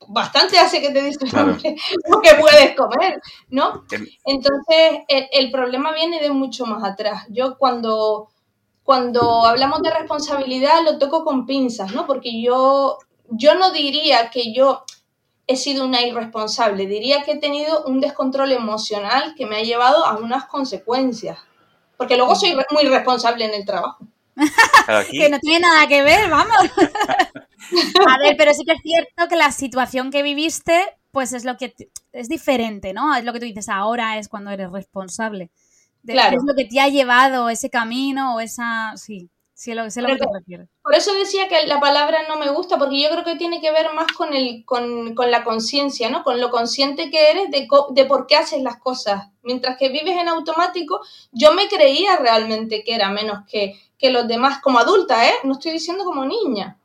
Bastante 0.09 0.59
hace 0.59 0.81
que 0.81 0.91
te 0.91 1.03
diga 1.03 1.19
lo 1.45 2.23
que 2.23 2.35
puedes 2.41 2.75
comer, 2.75 3.21
¿no? 3.51 3.85
Em. 3.91 4.07
Entonces, 4.25 5.01
el, 5.07 5.51
problema 5.51 5.93
viene 5.93 6.19
de 6.19 6.31
mucho 6.31 6.65
más 6.65 6.83
atrás. 6.83 7.27
Yo 7.29 7.59
cuando, 7.59 8.31
cuando 8.85 9.45
hablamos 9.45 9.83
de 9.83 9.91
responsabilidad 9.91 10.83
lo 10.83 10.99
toco 10.99 11.25
con 11.25 11.45
pinzas, 11.45 11.93
¿no? 11.93 12.07
Porque 12.07 12.41
yo, 12.41 12.97
yo 13.29 13.55
no 13.55 13.71
diría 13.71 14.31
que 14.31 14.55
yo 14.55 14.85
he 15.49 15.57
sido 15.57 15.85
una 15.85 16.03
irresponsable, 16.03 16.87
diría 16.87 17.25
que 17.25 17.33
he 17.33 17.39
tenido 17.39 17.85
un 17.87 18.01
descontrol 18.01 18.53
emocional 18.53 19.35
que 19.35 19.47
me 19.47 19.57
ha 19.57 19.63
llevado 19.63 20.05
a 20.05 20.19
unas 20.19 20.45
consecuencias. 20.45 21.39
Porque 21.97 22.17
luego 22.17 22.37
soy 22.37 22.55
muy 22.71 22.85
responsable 22.85 23.45
en 23.47 23.55
el 23.55 23.65
trabajo 23.65 24.07
que 25.11 25.29
no 25.29 25.39
tiene 25.41 25.61
nada 25.61 25.89
que 25.89 26.03
ver, 26.03 26.31
vamos. 26.31 26.55
a 28.09 28.19
ver, 28.19 28.37
pero 28.37 28.53
sí 28.55 28.65
que 28.65 28.73
es 28.73 28.83
cierto 28.83 29.29
que 29.29 29.37
la 29.37 29.51
situación 29.51 30.11
que 30.11 30.23
viviste, 30.23 30.85
pues 31.11 31.33
es 31.33 31.45
lo 31.45 31.57
que 31.57 31.75
es 32.13 32.29
diferente, 32.29 32.93
¿no? 32.93 33.17
Es 33.17 33.25
lo 33.25 33.33
que 33.33 33.41
tú 33.41 33.47
dices 33.47 33.69
ahora, 33.69 34.19
es 34.19 34.29
cuando 34.29 34.51
eres 34.51 34.71
responsable. 34.71 35.51
claro. 36.07 36.37
Es 36.37 36.45
lo 36.47 36.55
que 36.55 36.67
te 36.67 36.79
ha 36.79 36.89
llevado 36.89 37.49
ese 37.49 37.71
camino 37.71 38.37
o 38.37 38.41
esa. 38.41 38.93
Sí. 38.97 39.31
Sí, 39.59 39.75
lo, 39.75 39.91
sé 39.91 40.03
lo 40.03 40.07
que 40.07 40.19
te 40.19 40.27
refieres. 40.33 40.69
Por 40.85 40.95
eso 40.95 41.13
decía 41.15 41.49
que 41.49 41.67
la 41.67 41.81
palabra 41.81 42.21
no 42.29 42.39
me 42.39 42.49
gusta, 42.49 42.79
porque 42.79 43.03
yo 43.03 43.11
creo 43.11 43.25
que 43.25 43.35
tiene 43.35 43.61
que 43.61 43.73
ver 43.73 43.93
más 43.93 44.07
con, 44.17 44.33
el, 44.33 44.65
con, 44.65 45.17
con 45.17 45.33
la 45.33 45.43
conciencia, 45.43 46.09
¿no? 46.11 46.23
Con 46.23 46.41
lo 46.41 46.51
consciente 46.51 47.11
que 47.11 47.33
eres 47.33 47.51
de, 47.51 47.67
de 47.91 48.05
por 48.05 48.29
qué 48.29 48.37
haces 48.37 48.63
las 48.63 48.77
cosas. 48.77 49.31
Mientras 49.43 49.77
que 49.77 49.89
vives 49.89 50.17
en 50.17 50.29
automático, 50.29 51.01
yo 51.33 51.55
me 51.55 51.67
creía 51.67 52.19
realmente 52.19 52.85
que 52.85 52.95
era 52.95 53.11
menos 53.11 53.41
que, 53.51 53.75
que 53.99 54.11
los 54.11 54.29
demás, 54.29 54.61
como 54.63 54.79
adulta, 54.79 55.27
¿eh? 55.27 55.35
No 55.43 55.55
estoy 55.55 55.73
diciendo 55.73 56.05
como 56.05 56.25
niña. 56.25 56.79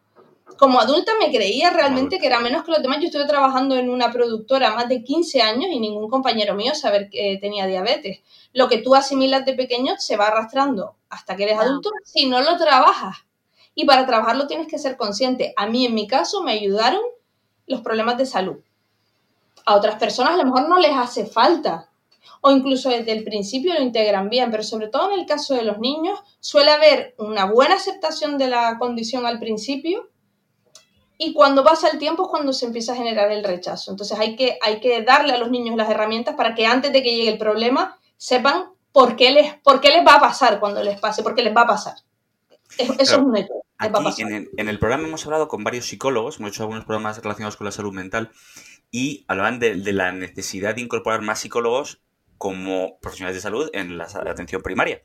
Como 0.58 0.80
adulta 0.80 1.12
me 1.20 1.32
creía 1.32 1.70
realmente 1.70 2.18
que 2.18 2.25
era 2.25 2.39
menos 2.39 2.63
que 2.63 2.72
los 2.72 2.82
demás. 2.82 2.98
Yo 3.01 3.06
estuve 3.06 3.27
trabajando 3.27 3.75
en 3.77 3.88
una 3.88 4.12
productora 4.12 4.74
más 4.74 4.89
de 4.89 5.03
15 5.03 5.44
años 5.44 5.68
y 5.72 5.80
ningún 5.80 6.10
compañero 6.10 6.56
mío 6.56 6.74
sabía 6.74 7.08
que 7.08 7.38
tenía 7.39 7.68
diabetes. 7.68 8.22
Lo 8.51 8.68
que 8.68 8.80
tú 8.80 8.96
asimilas 8.96 9.46
de 9.46 9.53
pequeño 9.53 9.94
se 10.00 10.18
va 10.18 10.30
arrastrando 10.30 10.96
hasta 11.13 11.36
que 11.36 11.43
eres 11.43 11.60
adulto 11.60 11.89
si 12.03 12.27
no 12.27 12.41
lo 12.41 12.58
trabajas. 12.58 13.17
Y 13.75 13.86
para 13.86 14.05
trabajarlo 14.05 14.48
tienes 14.48 14.67
que 14.67 14.77
ser 14.77 14.98
consciente. 14.98 15.53
A 15.55 15.67
mí, 15.67 15.86
en 15.86 15.96
mi 15.96 16.08
caso, 16.08 16.43
me 16.43 16.51
ayudaron 16.51 17.01
los 17.67 17.82
problemas 17.82 18.17
de 18.17 18.25
salud. 18.25 18.58
A 19.65 19.75
otras 19.75 19.96
personas 19.96 20.34
a 20.34 20.38
lo 20.38 20.46
mejor 20.46 20.67
no 20.67 20.79
les 20.79 20.96
hace 20.96 21.25
falta 21.25 21.89
o 22.46 22.51
incluso 22.51 22.89
desde 22.89 23.13
el 23.13 23.24
principio 23.24 23.74
lo 23.74 23.82
integran 23.82 24.29
bien, 24.29 24.51
pero 24.51 24.63
sobre 24.63 24.89
todo 24.89 25.12
en 25.12 25.20
el 25.20 25.25
caso 25.25 25.53
de 25.53 25.63
los 25.63 25.79
niños 25.79 26.20
suele 26.41 26.72
haber 26.72 27.15
una 27.17 27.46
buena 27.46 27.75
aceptación 27.75 28.38
de 28.38 28.50
la 28.50 28.77
condición 28.77 29.25
al 29.25 29.39
principio 29.39 30.10
y 31.17 31.32
cuando 31.32 31.63
pasa 31.63 31.88
el 31.89 32.00
tiempo 32.00 32.24
es 32.24 32.29
cuando 32.29 32.51
se 32.51 32.65
empieza 32.65 32.91
a 32.91 32.98
generar 32.98 33.32
el 33.32 33.46
rechazo. 33.46 33.91
Entonces 33.91 34.20
hay 34.20 34.36
que, 34.36 34.58
hay 34.62 34.82
que 34.82 35.01
darle 35.03 35.32
a 35.32 35.38
los 35.38 35.51
niños 35.51 35.77
las 35.77 35.89
herramientas 35.89 36.36
para 36.36 36.53
que 36.53 36.65
antes 36.65 36.91
de 36.91 37.01
que 37.01 37.15
llegue 37.15 37.29
el 37.29 37.38
problema 37.38 37.98
sepan 38.17 38.73
por 38.94 39.18
qué 39.18 39.32
les, 39.32 39.56
por 39.56 39.82
qué 39.82 39.90
les 39.90 40.06
va 40.06 40.16
a 40.16 40.20
pasar 40.22 40.60
cuando 40.60 40.82
les 40.82 41.00
pase, 41.00 41.24
porque 41.24 41.44
les 41.44 41.54
va 41.54 41.62
a 41.62 41.68
pasar. 41.68 41.96
Eso 42.78 42.96
es 42.98 43.14
un 43.14 43.36
hecho. 43.36 43.54
Aquí 43.78 44.22
en 44.22 44.70
el, 44.70 44.80
programa 44.80 45.08
hemos 45.08 45.26
hablado 45.26 45.50
con 45.50 45.64
varios 45.64 45.86
psicólogos, 45.88 46.40
hemos 46.40 46.52
hecho 46.52 46.64
algunos 46.64 46.86
programas 46.86 47.18
relacionados 47.22 47.58
con 47.58 47.66
la 47.66 47.72
salud 47.72 47.92
mental 47.92 48.32
y 48.92 49.26
hablaban 49.28 49.60
de, 49.60 49.76
de 49.76 49.94
la 49.94 50.14
necesidad 50.14 50.76
de 50.76 50.82
incorporar 50.82 51.22
más 51.22 51.40
psicólogos 51.40 52.02
como 52.38 53.00
profesionales 53.00 53.36
de 53.36 53.42
salud 53.42 53.70
en 53.74 53.98
la 53.98 54.06
atención 54.06 54.62
primaria. 54.62 55.02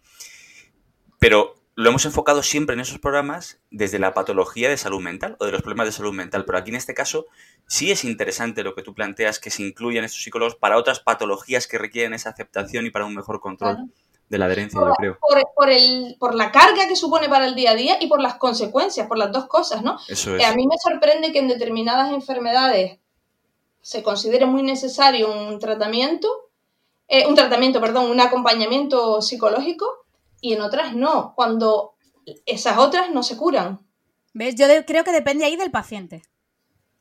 Pero 1.18 1.57
lo 1.78 1.90
hemos 1.90 2.04
enfocado 2.06 2.42
siempre 2.42 2.75
en 2.75 2.80
esos 2.80 2.99
programas 2.99 3.61
desde 3.70 4.00
la 4.00 4.12
patología 4.12 4.68
de 4.68 4.76
salud 4.76 5.00
mental 5.00 5.37
o 5.38 5.44
de 5.44 5.52
los 5.52 5.62
problemas 5.62 5.87
de 5.87 5.92
salud 5.92 6.12
mental. 6.12 6.44
Pero 6.44 6.58
aquí 6.58 6.70
en 6.70 6.76
este 6.76 6.92
caso 6.92 7.26
sí 7.68 7.92
es 7.92 8.02
interesante 8.02 8.64
lo 8.64 8.75
que 8.75 8.82
tú 8.82 8.94
planteas, 8.94 9.38
que 9.38 9.50
se 9.50 9.62
incluyan 9.62 10.02
estos 10.02 10.25
psicólogos 10.25 10.56
para 10.56 10.76
otras 10.76 10.99
patologías 10.99 11.68
que 11.68 11.78
requieren 11.78 12.14
esa 12.14 12.30
aceptación 12.30 12.85
y 12.85 12.90
para 12.90 13.04
un 13.04 13.14
mejor 13.14 13.38
control 13.38 13.92
de 14.28 14.38
la 14.38 14.47
adherencia, 14.47 14.80
por, 14.80 14.88
yo 14.88 14.94
creo. 14.97 15.18
Por, 15.54 15.70
el, 15.70 16.16
por 16.18 16.35
la 16.35 16.50
carga 16.50 16.88
que 16.88 16.97
supone 16.97 17.28
para 17.28 17.47
el 17.47 17.54
día 17.54 17.70
a 17.70 17.76
día 17.76 17.97
y 18.00 18.08
por 18.08 18.20
las 18.20 18.38
consecuencias, 18.38 19.06
por 19.06 19.16
las 19.16 19.30
dos 19.30 19.47
cosas, 19.47 19.80
¿no? 19.85 20.00
Eso 20.08 20.35
es. 20.35 20.44
a 20.44 20.56
mí 20.56 20.66
me 20.66 20.78
sorprende 20.82 21.30
que 21.30 21.38
en 21.38 21.47
determinadas 21.47 22.12
enfermedades 22.12 22.99
se 23.82 24.02
considere 24.02 24.47
muy 24.47 24.64
necesario 24.64 25.30
un 25.30 25.61
tratamiento 25.61 26.28
eh, 27.06 27.25
un 27.26 27.37
tratamiento, 27.37 27.80
perdón, 27.80 28.11
un 28.11 28.20
acompañamiento 28.20 29.23
psicológico 29.23 30.07
y 30.40 30.54
en 30.54 30.62
otras 30.62 30.95
no, 30.95 31.35
cuando 31.35 31.95
esas 32.47 32.78
otras 32.78 33.11
no 33.11 33.23
se 33.23 33.37
curan. 33.37 33.80
¿Ves? 34.35 34.54
Yo 34.54 34.66
creo 34.87 35.04
que 35.04 35.12
depende 35.12 35.45
ahí 35.45 35.57
del 35.57 35.71
paciente. 35.71 36.23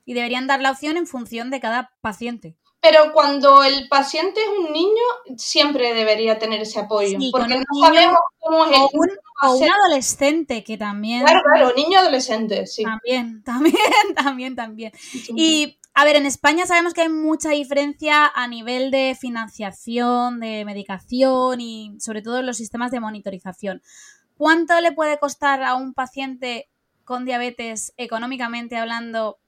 Y 0.05 0.13
deberían 0.13 0.47
dar 0.47 0.61
la 0.61 0.71
opción 0.71 0.95
en 0.97 1.05
función 1.05 1.49
de 1.49 1.59
cada 1.59 1.91
paciente. 2.01 2.55
Pero 2.79 3.11
cuando 3.11 3.63
el 3.63 3.89
paciente 3.89 4.39
es 4.41 4.49
un 4.49 4.71
niño, 4.71 5.03
siempre 5.35 5.93
debería 5.93 6.39
tener 6.39 6.61
ese 6.61 6.79
apoyo. 6.79 7.17
porque 7.31 7.55
no 7.57 7.81
sabemos 7.81 8.19
cómo 8.39 8.65
es 8.65 8.71
el 8.71 8.81
o 8.81 8.89
un, 8.93 9.09
o 9.41 9.55
un 9.57 9.69
adolescente 9.69 10.63
que 10.63 10.77
también. 10.77 11.23
Claro, 11.23 11.41
claro, 11.43 11.73
niño 11.75 11.99
adolescente, 11.99 12.65
sí. 12.67 12.83
También, 12.83 13.43
también, 13.45 13.75
también, 14.15 14.55
también. 14.55 14.91
Y 15.35 15.77
a 15.99 16.05
ver, 16.05 16.15
en 16.15 16.27
España 16.27 16.67
sabemos 16.67 16.93
que 16.93 17.01
hay 17.01 17.09
mucha 17.09 17.49
diferencia 17.49 18.27
a 18.27 18.47
nivel 18.47 18.91
de 18.91 19.17
financiación, 19.19 20.39
de 20.39 20.63
medicación 20.63 21.59
y 21.59 21.95
sobre 21.99 22.21
todo 22.21 22.37
en 22.37 22.45
los 22.45 22.55
sistemas 22.55 22.91
de 22.91 22.99
monitorización. 22.99 23.81
¿Cuánto 24.37 24.79
le 24.79 24.91
puede 24.91 25.17
costar 25.17 25.63
a 25.63 25.73
un 25.73 25.95
paciente 25.95 26.69
con 27.03 27.25
diabetes, 27.25 27.95
económicamente 27.97 28.77
hablando, 28.77 29.39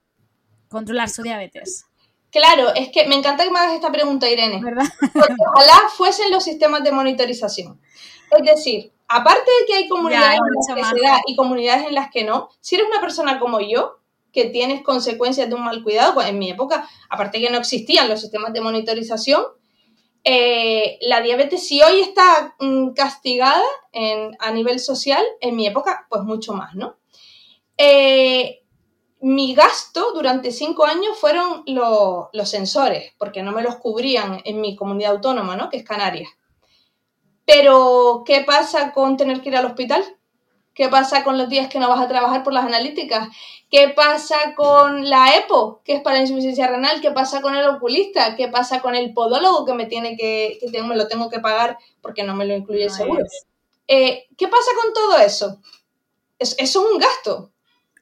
controlar 0.68 1.08
su 1.08 1.22
diabetes? 1.22 1.86
Claro, 2.32 2.74
es 2.74 2.88
que 2.88 3.06
me 3.06 3.14
encanta 3.14 3.44
que 3.44 3.52
me 3.52 3.60
hagas 3.60 3.74
esta 3.74 3.92
pregunta, 3.92 4.28
Irene. 4.28 4.60
¿Verdad? 4.60 4.88
Porque 4.98 5.34
ojalá 5.54 5.88
fuesen 5.96 6.32
los 6.32 6.42
sistemas 6.42 6.82
de 6.82 6.90
monitorización. 6.90 7.80
Es 8.36 8.44
decir, 8.44 8.92
aparte 9.06 9.48
de 9.60 9.66
que 9.68 9.74
hay 9.74 9.88
comunidades 9.88 10.30
Ya, 10.30 10.74
en 10.74 10.76
las 10.82 10.90
que 10.90 10.96
se 10.96 11.06
da 11.06 11.20
y 11.28 11.36
comunidades 11.36 11.86
en 11.86 11.94
las 11.94 12.10
que 12.10 12.24
no, 12.24 12.48
si 12.60 12.74
eres 12.74 12.88
una 12.88 13.00
persona 13.00 13.38
como 13.38 13.60
yo, 13.60 13.99
que 14.32 14.46
tienes 14.46 14.82
consecuencias 14.82 15.48
de 15.48 15.54
un 15.54 15.64
mal 15.64 15.82
cuidado, 15.82 16.14
pues 16.14 16.28
en 16.28 16.38
mi 16.38 16.50
época, 16.50 16.88
aparte 17.08 17.40
que 17.40 17.50
no 17.50 17.58
existían 17.58 18.08
los 18.08 18.20
sistemas 18.20 18.52
de 18.52 18.60
monitorización, 18.60 19.42
eh, 20.24 20.98
la 21.02 21.20
diabetes 21.22 21.66
si 21.66 21.82
hoy 21.82 22.00
está 22.00 22.54
mm, 22.60 22.90
castigada 22.90 23.62
a 24.38 24.50
nivel 24.52 24.78
social, 24.80 25.24
en 25.40 25.56
mi 25.56 25.66
época, 25.66 26.06
pues 26.10 26.22
mucho 26.22 26.52
más, 26.52 26.74
¿no? 26.74 26.96
Eh, 27.76 28.62
mi 29.22 29.54
gasto 29.54 30.12
durante 30.12 30.50
cinco 30.52 30.84
años 30.84 31.16
fueron 31.18 31.62
lo- 31.66 32.30
los 32.32 32.48
sensores, 32.48 33.12
porque 33.18 33.42
no 33.42 33.52
me 33.52 33.62
los 33.62 33.76
cubrían 33.76 34.40
en 34.44 34.60
mi 34.60 34.76
comunidad 34.76 35.12
autónoma, 35.12 35.56
¿no? 35.56 35.68
Que 35.70 35.78
es 35.78 35.84
Canarias. 35.84 36.30
Pero, 37.44 38.22
¿qué 38.24 38.42
pasa 38.44 38.92
con 38.92 39.16
tener 39.16 39.40
que 39.40 39.48
ir 39.50 39.56
al 39.56 39.66
hospital? 39.66 40.04
¿Qué 40.74 40.88
pasa 40.88 41.24
con 41.24 41.36
los 41.36 41.48
días 41.48 41.68
que 41.68 41.78
no 41.78 41.88
vas 41.88 42.00
a 42.00 42.08
trabajar 42.08 42.42
por 42.42 42.52
las 42.52 42.64
analíticas? 42.64 43.28
¿Qué 43.70 43.88
pasa 43.90 44.54
con 44.56 45.08
la 45.08 45.36
EPO, 45.36 45.82
que 45.84 45.94
es 45.94 46.00
para 46.02 46.16
la 46.16 46.22
insuficiencia 46.22 46.66
renal? 46.68 47.00
¿Qué 47.00 47.10
pasa 47.10 47.40
con 47.40 47.54
el 47.54 47.66
oculista? 47.68 48.36
¿Qué 48.36 48.48
pasa 48.48 48.80
con 48.80 48.94
el 48.94 49.12
podólogo 49.12 49.64
que 49.66 49.74
me 49.74 49.86
tiene 49.86 50.16
que, 50.16 50.58
que 50.60 50.70
tengo- 50.70 50.88
me 50.88 50.96
lo 50.96 51.06
tengo 51.08 51.28
que 51.28 51.40
pagar 51.40 51.76
porque 52.00 52.22
no 52.22 52.34
me 52.34 52.46
lo 52.46 52.54
incluye 52.54 52.84
el 52.84 52.90
seguro? 52.90 53.24
Eh, 53.88 54.26
¿Qué 54.38 54.48
pasa 54.48 54.70
con 54.82 54.92
todo 54.92 55.18
eso? 55.18 55.60
Es- 56.38 56.56
eso 56.58 56.80
es 56.86 56.92
un 56.92 56.98
gasto. 56.98 57.50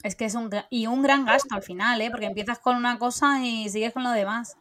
Es 0.04 0.14
que 0.14 0.26
es 0.26 0.34
un, 0.34 0.48
y 0.70 0.86
un 0.86 1.02
gran 1.02 1.24
gasto 1.24 1.54
al 1.54 1.62
final, 1.62 2.00
¿eh? 2.00 2.10
Porque 2.10 2.26
empiezas 2.26 2.58
con 2.60 2.76
una 2.76 2.98
cosa 2.98 3.44
y 3.44 3.68
sigues 3.68 3.92
con 3.92 4.04
lo 4.04 4.10
demás. 4.12 4.56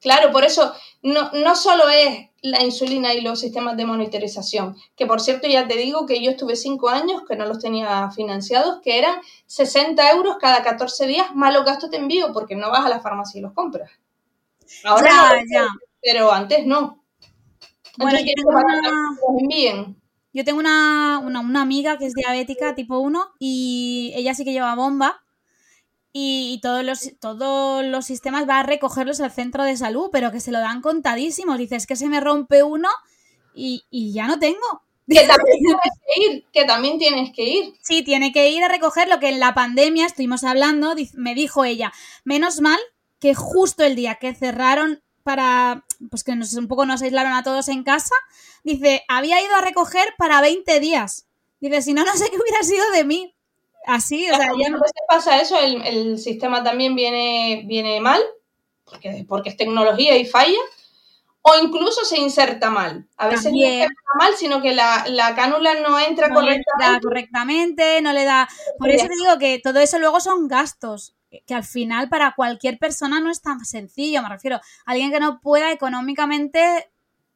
Claro, 0.00 0.30
por 0.30 0.44
eso 0.44 0.72
no, 1.02 1.30
no 1.32 1.56
solo 1.56 1.88
es 1.88 2.28
la 2.42 2.62
insulina 2.62 3.14
y 3.14 3.22
los 3.22 3.40
sistemas 3.40 3.76
de 3.76 3.86
monitorización, 3.86 4.76
que 4.94 5.06
por 5.06 5.20
cierto 5.20 5.48
ya 5.48 5.66
te 5.66 5.76
digo 5.76 6.06
que 6.06 6.22
yo 6.22 6.30
estuve 6.30 6.54
cinco 6.54 6.88
años 6.88 7.22
que 7.26 7.36
no 7.36 7.46
los 7.46 7.58
tenía 7.58 8.10
financiados, 8.10 8.80
que 8.82 8.98
eran 8.98 9.20
60 9.46 10.10
euros 10.12 10.36
cada 10.38 10.62
14 10.62 11.06
días 11.06 11.34
más 11.34 11.52
los 11.52 11.64
gastos 11.64 11.90
de 11.90 11.96
envío, 11.96 12.32
porque 12.32 12.54
no 12.56 12.70
vas 12.70 12.84
a 12.84 12.88
la 12.88 13.00
farmacia 13.00 13.38
y 13.38 13.42
los 13.42 13.52
compras. 13.52 13.90
Ahora 14.84 15.10
ya, 15.10 15.32
no, 15.32 15.42
ya. 15.50 15.68
pero 16.02 16.32
antes 16.32 16.66
no. 16.66 17.02
Bueno, 17.98 18.18
Entonces, 18.18 18.20
yo 18.20 18.26
¿qué 18.26 18.34
tengo 18.36 18.50
una-. 18.50 19.96
Yo 20.32 20.44
tengo 20.44 20.58
una, 20.58 21.18
una, 21.24 21.40
una 21.40 21.62
amiga 21.62 21.96
que 21.96 22.04
es 22.04 22.12
diabética 22.12 22.74
tipo 22.74 22.98
1 22.98 23.26
y 23.38 24.12
ella 24.14 24.34
sí 24.34 24.44
que 24.44 24.52
lleva 24.52 24.74
bomba 24.74 25.24
y, 26.18 26.54
y 26.54 26.60
todos, 26.62 26.82
los, 26.82 27.12
todos 27.20 27.84
los 27.84 28.06
sistemas 28.06 28.48
va 28.48 28.60
a 28.60 28.62
recogerlos 28.62 29.20
al 29.20 29.30
centro 29.30 29.64
de 29.64 29.76
salud, 29.76 30.08
pero 30.10 30.32
que 30.32 30.40
se 30.40 30.50
lo 30.50 30.60
dan 30.60 30.80
contadísimos. 30.80 31.58
Dices 31.58 31.86
que 31.86 31.94
se 31.94 32.08
me 32.08 32.20
rompe 32.20 32.62
uno 32.62 32.88
y, 33.54 33.84
y 33.90 34.14
ya 34.14 34.26
no 34.26 34.38
tengo. 34.38 34.82
Que 35.06 35.26
también 35.26 35.58
tienes 35.58 35.92
que 36.06 36.22
ir, 36.24 36.44
que 36.54 36.64
también 36.64 36.98
tienes 36.98 37.32
que 37.34 37.44
ir. 37.44 37.74
Sí, 37.82 38.02
tiene 38.02 38.32
que 38.32 38.48
ir 38.48 38.64
a 38.64 38.68
recoger 38.68 39.08
lo 39.08 39.20
que 39.20 39.28
en 39.28 39.40
la 39.40 39.52
pandemia 39.52 40.06
estuvimos 40.06 40.42
hablando, 40.42 40.94
me 41.12 41.34
dijo 41.34 41.66
ella. 41.66 41.92
Menos 42.24 42.62
mal 42.62 42.80
que 43.20 43.34
justo 43.34 43.84
el 43.84 43.94
día 43.94 44.14
que 44.14 44.34
cerraron 44.34 45.02
para, 45.22 45.84
pues 46.08 46.24
que 46.24 46.34
nos, 46.34 46.54
un 46.54 46.66
poco 46.66 46.86
nos 46.86 47.02
aislaron 47.02 47.34
a 47.34 47.42
todos 47.42 47.68
en 47.68 47.84
casa, 47.84 48.14
dice, 48.64 49.04
había 49.08 49.44
ido 49.44 49.54
a 49.54 49.60
recoger 49.60 50.14
para 50.16 50.40
20 50.40 50.80
días. 50.80 51.26
Dice, 51.60 51.82
si 51.82 51.92
no, 51.92 52.06
no 52.06 52.14
sé 52.14 52.30
qué 52.30 52.38
hubiera 52.38 52.62
sido 52.62 52.90
de 52.92 53.04
mí. 53.04 53.35
Así, 53.86 54.28
o 54.30 54.34
sea, 54.36 54.46
ya 54.58 54.68
no- 54.68 54.78
Muchas 54.78 54.92
veces 54.92 55.02
pasa 55.08 55.40
eso, 55.40 55.58
el, 55.60 55.80
el 55.86 56.18
sistema 56.18 56.62
también 56.62 56.94
viene, 56.94 57.62
viene 57.66 58.00
mal, 58.00 58.20
porque, 58.84 59.24
porque 59.28 59.48
es 59.50 59.56
tecnología 59.56 60.16
y 60.16 60.26
falla, 60.26 60.58
o 61.42 61.52
incluso 61.62 62.04
se 62.04 62.18
inserta 62.18 62.70
mal. 62.70 63.06
A 63.16 63.28
veces 63.28 63.44
También. 63.44 63.64
no 63.64 63.70
se 63.70 63.82
inserta 63.84 64.02
mal, 64.18 64.34
sino 64.36 64.60
que 64.62 64.74
la, 64.74 65.04
la 65.08 65.34
cánula 65.36 65.74
no 65.80 65.98
entra 66.00 66.28
no 66.28 66.42
le 66.42 66.50
da 66.56 66.56
correctamente. 66.64 67.00
correctamente, 67.06 68.02
no 68.02 68.12
le 68.12 68.24
da... 68.24 68.48
Por 68.78 68.90
eso 68.90 69.06
te 69.06 69.14
digo 69.14 69.38
que 69.38 69.60
todo 69.60 69.78
eso 69.78 69.98
luego 70.00 70.18
son 70.18 70.48
gastos, 70.48 71.14
que 71.46 71.54
al 71.54 71.62
final 71.64 72.08
para 72.08 72.34
cualquier 72.34 72.78
persona 72.78 73.20
no 73.20 73.30
es 73.30 73.42
tan 73.42 73.64
sencillo, 73.64 74.22
me 74.22 74.28
refiero, 74.28 74.60
alguien 74.86 75.12
que 75.12 75.20
no 75.20 75.40
pueda 75.40 75.70
económicamente 75.70 76.90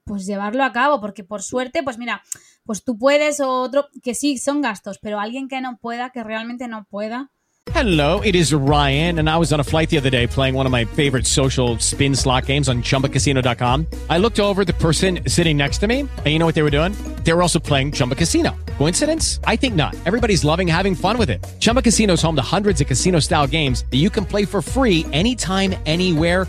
pues 0.04 0.26
llevarlo 0.26 0.64
a 0.64 0.72
cabo, 0.72 1.00
porque 1.00 1.24
por 1.24 1.42
suerte, 1.42 1.82
pues 1.82 1.98
mira, 1.98 2.22
pues 2.64 2.84
tú 2.84 2.98
puedes 2.98 3.40
o 3.40 3.62
otro, 3.62 3.88
que 4.02 4.14
sí, 4.14 4.38
son 4.38 4.60
gastos, 4.60 4.98
pero 4.98 5.20
alguien 5.20 5.48
que 5.48 5.60
no 5.60 5.78
pueda, 5.78 6.10
que 6.10 6.24
realmente 6.24 6.68
no 6.68 6.84
pueda, 6.90 7.30
Hello, 7.74 8.20
it 8.22 8.34
is 8.34 8.52
Ryan, 8.52 9.20
and 9.20 9.30
I 9.30 9.36
was 9.36 9.52
on 9.52 9.60
a 9.60 9.64
flight 9.64 9.90
the 9.90 9.98
other 9.98 10.10
day 10.10 10.26
playing 10.26 10.54
one 10.54 10.66
of 10.66 10.72
my 10.72 10.84
favorite 10.86 11.26
social 11.26 11.78
spin 11.78 12.14
slot 12.16 12.46
games 12.46 12.68
on 12.68 12.82
chumbacasino.com. 12.82 13.86
I 14.08 14.18
looked 14.18 14.40
over 14.40 14.64
the 14.64 14.72
person 14.72 15.20
sitting 15.28 15.56
next 15.56 15.78
to 15.78 15.86
me, 15.86 16.00
and 16.00 16.26
you 16.26 16.38
know 16.38 16.46
what 16.46 16.54
they 16.54 16.62
were 16.62 16.70
doing? 16.70 16.92
They 17.22 17.32
were 17.32 17.42
also 17.42 17.58
playing 17.58 17.92
Chumba 17.92 18.16
Casino. 18.16 18.56
Coincidence? 18.78 19.40
I 19.44 19.56
think 19.56 19.76
not. 19.76 19.94
Everybody's 20.04 20.42
loving 20.42 20.66
having 20.66 20.94
fun 20.94 21.16
with 21.16 21.30
it. 21.30 21.46
Chumba 21.60 21.82
Casino 21.82 22.14
is 22.14 22.22
home 22.22 22.34
to 22.36 22.42
hundreds 22.42 22.80
of 22.80 22.86
casino 22.86 23.20
style 23.20 23.46
games 23.46 23.84
that 23.90 23.98
you 23.98 24.10
can 24.10 24.24
play 24.24 24.44
for 24.46 24.62
free 24.62 25.06
anytime, 25.12 25.74
anywhere, 25.86 26.48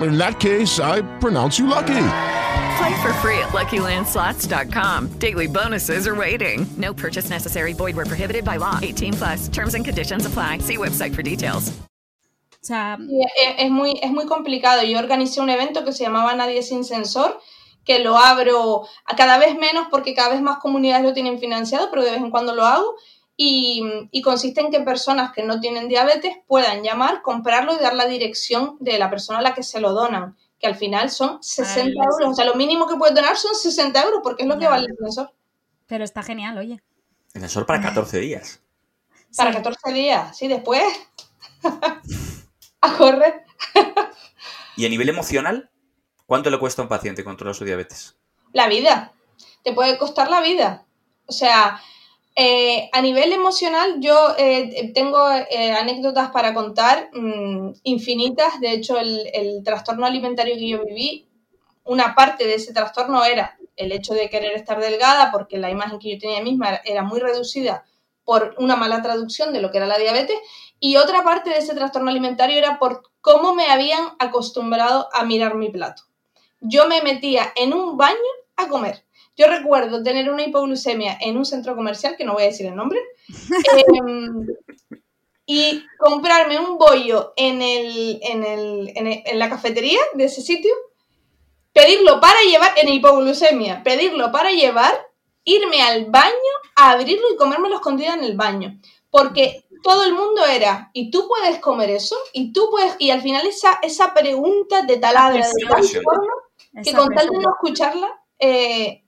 In 0.00 0.16
that 0.18 0.38
case, 0.40 0.78
I 0.80 1.02
pronounce 1.18 1.58
you 1.58 1.66
lucky. 1.66 1.86
Play 2.78 3.02
for 3.02 3.12
free 3.20 3.38
at 3.38 3.50
LuckyLandSlots.com. 3.52 5.08
Daily 5.18 5.46
bonuses 5.46 6.06
are 6.06 6.14
waiting. 6.14 6.66
No 6.76 6.94
purchase 6.94 7.28
necessary. 7.30 7.72
Void 7.74 7.96
where 7.96 8.06
prohibited 8.06 8.44
by 8.44 8.56
law. 8.56 8.78
18 8.82 9.12
plus. 9.14 9.48
Terms 9.48 9.74
and 9.74 9.84
conditions 9.84 10.24
apply. 10.26 10.58
See 10.58 10.76
website 10.76 11.14
for 11.14 11.22
details. 11.22 11.72
o 12.62 12.66
sea, 12.66 12.98
Y 12.98 13.22
es, 13.22 13.54
es 13.58 13.70
muy, 13.70 13.98
es 14.02 14.10
muy 14.10 14.26
complicado. 14.26 14.82
Yo 14.82 14.98
organicé 14.98 15.40
un 15.40 15.48
evento 15.50 15.84
que 15.84 15.92
se 15.92 16.04
llamaba 16.04 16.34
Nadie 16.34 16.62
sin 16.62 16.84
sensor, 16.84 17.40
que 17.84 18.00
lo 18.00 18.18
abro 18.18 18.86
a 19.06 19.16
cada 19.16 19.38
vez 19.38 19.58
menos 19.58 19.86
porque 19.90 20.14
cada 20.14 20.28
vez 20.30 20.42
más 20.42 20.58
comunidades 20.58 21.04
lo 21.04 21.14
tienen 21.14 21.38
financiado, 21.38 21.88
pero 21.90 22.04
de 22.04 22.10
vez 22.10 22.20
en 22.20 22.30
cuando 22.30 22.54
lo 22.54 22.66
hago. 22.66 22.96
Y, 23.42 23.82
y 24.10 24.20
consiste 24.20 24.60
en 24.60 24.70
que 24.70 24.80
personas 24.80 25.32
que 25.32 25.42
no 25.42 25.60
tienen 25.60 25.88
diabetes 25.88 26.36
puedan 26.46 26.82
llamar, 26.82 27.22
comprarlo 27.22 27.74
y 27.74 27.78
dar 27.78 27.94
la 27.94 28.04
dirección 28.04 28.76
de 28.80 28.98
la 28.98 29.08
persona 29.08 29.38
a 29.38 29.42
la 29.42 29.54
que 29.54 29.62
se 29.62 29.80
lo 29.80 29.94
donan, 29.94 30.36
que 30.58 30.66
al 30.66 30.74
final 30.74 31.08
son 31.10 31.42
60 31.42 31.80
Vale, 31.80 31.94
euros. 31.94 32.32
O 32.32 32.34
sea, 32.34 32.44
lo 32.44 32.54
mínimo 32.54 32.86
que 32.86 32.96
puedes 32.96 33.14
donar 33.14 33.38
son 33.38 33.54
60 33.54 34.02
euros 34.02 34.20
porque 34.22 34.42
es 34.42 34.48
lo 34.48 34.58
que 34.58 34.66
vale 34.68 34.88
el 34.90 34.96
sensor. 34.98 35.32
pero 35.86 36.04
está 36.04 36.22
genial, 36.22 36.58
oye. 36.58 36.82
El 37.32 37.40
sensor 37.40 37.64
para 37.64 37.80
14 37.80 38.18
días. 38.20 38.60
Para 39.34 39.52
Sí. 39.52 39.56
14 39.56 39.92
días. 39.94 40.36
Sí, 40.36 40.46
después 40.46 40.82
a 42.82 42.92
correr. 42.98 43.44
Y 44.76 44.84
a 44.84 44.88
nivel 44.90 45.08
emocional, 45.08 45.70
¿cuánto 46.26 46.50
le 46.50 46.58
cuesta 46.58 46.82
a 46.82 46.84
un 46.84 46.88
paciente 46.90 47.24
controlar 47.24 47.54
su 47.54 47.64
diabetes? 47.64 48.16
la 48.52 48.66
vida. 48.68 49.12
Te 49.64 49.72
puede 49.72 49.96
costar 49.96 50.28
la 50.28 50.40
vida. 50.42 50.84
O 51.26 51.32
sea, 51.32 51.80
eh, 52.42 52.88
a 52.94 53.02
nivel 53.02 53.34
emocional, 53.34 53.96
yo 54.00 54.34
eh, 54.38 54.92
tengo 54.94 55.30
eh, 55.30 55.72
anécdotas 55.72 56.30
para 56.30 56.54
contar 56.54 57.10
mm, 57.12 57.72
infinitas. 57.82 58.58
De 58.60 58.72
hecho, 58.72 58.98
el, 58.98 59.60
trastorno 59.62 60.06
alimentario 60.06 60.54
que 60.54 60.66
yo 60.66 60.82
viví, 60.82 61.28
una 61.84 62.14
parte 62.14 62.46
de 62.46 62.54
ese 62.54 62.72
trastorno 62.72 63.22
era 63.26 63.58
el 63.76 63.92
hecho 63.92 64.14
de 64.14 64.30
querer 64.30 64.52
estar 64.52 64.80
delgada, 64.80 65.30
porque 65.30 65.58
la 65.58 65.68
imagen 65.68 65.98
que 65.98 66.14
yo 66.14 66.18
tenía 66.18 66.42
misma 66.42 66.80
era 66.86 67.02
muy 67.02 67.20
reducida 67.20 67.84
por 68.24 68.54
una 68.56 68.74
mala 68.74 69.02
traducción 69.02 69.52
de 69.52 69.60
lo 69.60 69.70
que 69.70 69.76
era 69.76 69.86
la 69.86 69.98
diabetes, 69.98 70.38
y 70.78 70.96
otra 70.96 71.22
parte 71.22 71.50
de 71.50 71.58
ese 71.58 71.74
trastorno 71.74 72.08
alimentario 72.08 72.56
era 72.56 72.78
por 72.78 73.02
cómo 73.20 73.54
me 73.54 73.66
habían 73.66 74.14
acostumbrado 74.18 75.10
a 75.12 75.26
mirar 75.26 75.56
mi 75.56 75.68
plato. 75.68 76.04
Yo 76.62 76.88
me 76.88 77.02
metía 77.02 77.52
en 77.54 77.74
un 77.74 77.98
baño 77.98 78.16
a 78.56 78.66
comer. 78.66 79.04
Yo 79.40 79.46
recuerdo 79.46 80.02
tener 80.02 80.30
una 80.30 80.44
hipoglucemia 80.44 81.16
en 81.20 81.36
un 81.38 81.44
centro 81.46 81.74
comercial, 81.74 82.14
que 82.16 82.24
no 82.24 82.34
voy 82.34 82.42
a 82.42 82.46
decir 82.52 82.66
el 82.66 82.76
nombre, 82.76 82.98
em, 84.06 84.46
y 85.46 85.84
comprarme 85.98 86.58
un 86.58 86.76
bollo 86.78 87.32
en, 87.36 87.62
el, 87.62 88.18
en, 88.22 88.44
el- 88.44 88.92
en 88.94 89.06
el- 89.06 89.22
en 89.24 89.38
la 89.38 89.48
cafetería 89.48 90.00
de 90.14 90.24
ese 90.24 90.42
sitio, 90.42 90.72
pedirlo 91.72 92.20
para 92.20 92.40
llevar, 92.42 92.72
en 92.76 92.88
hipoglucemia, 92.88 93.82
pedirlo 93.82 94.30
para 94.30 94.50
llevar, 94.50 94.92
irme 95.44 95.80
al 95.82 96.06
baño, 96.06 96.52
a 96.76 96.90
abrirlo 96.92 97.26
y 97.32 97.36
comérmelo 97.36 97.76
escondida 97.76 98.14
en 98.14 98.24
el 98.24 98.36
baño. 98.36 98.78
porque 99.12 99.64
todo 99.82 100.04
el 100.04 100.12
mundo 100.12 100.44
era, 100.44 100.90
¿y 100.92 101.10
tú 101.10 101.26
puedes 101.26 101.58
comer 101.58 101.88
eso? 101.90 102.14
¿Y 102.34 102.52
tú 102.52 102.68
puedes? 102.70 102.94
Y 102.98 103.10
al 103.10 103.22
final 103.22 103.44
esa, 103.46 103.78
esa 103.82 104.12
pregunta 104.14 104.82
de 104.82 104.98
taladra 104.98 105.38
de 105.56 105.64
tal 105.68 105.82
forma 106.04 106.32
que 106.84 106.92
con 106.92 107.08
tal 107.16 107.28
de 107.30 107.38
no 107.38 107.50
escucharla, 107.54 108.20
eh, 108.38 109.02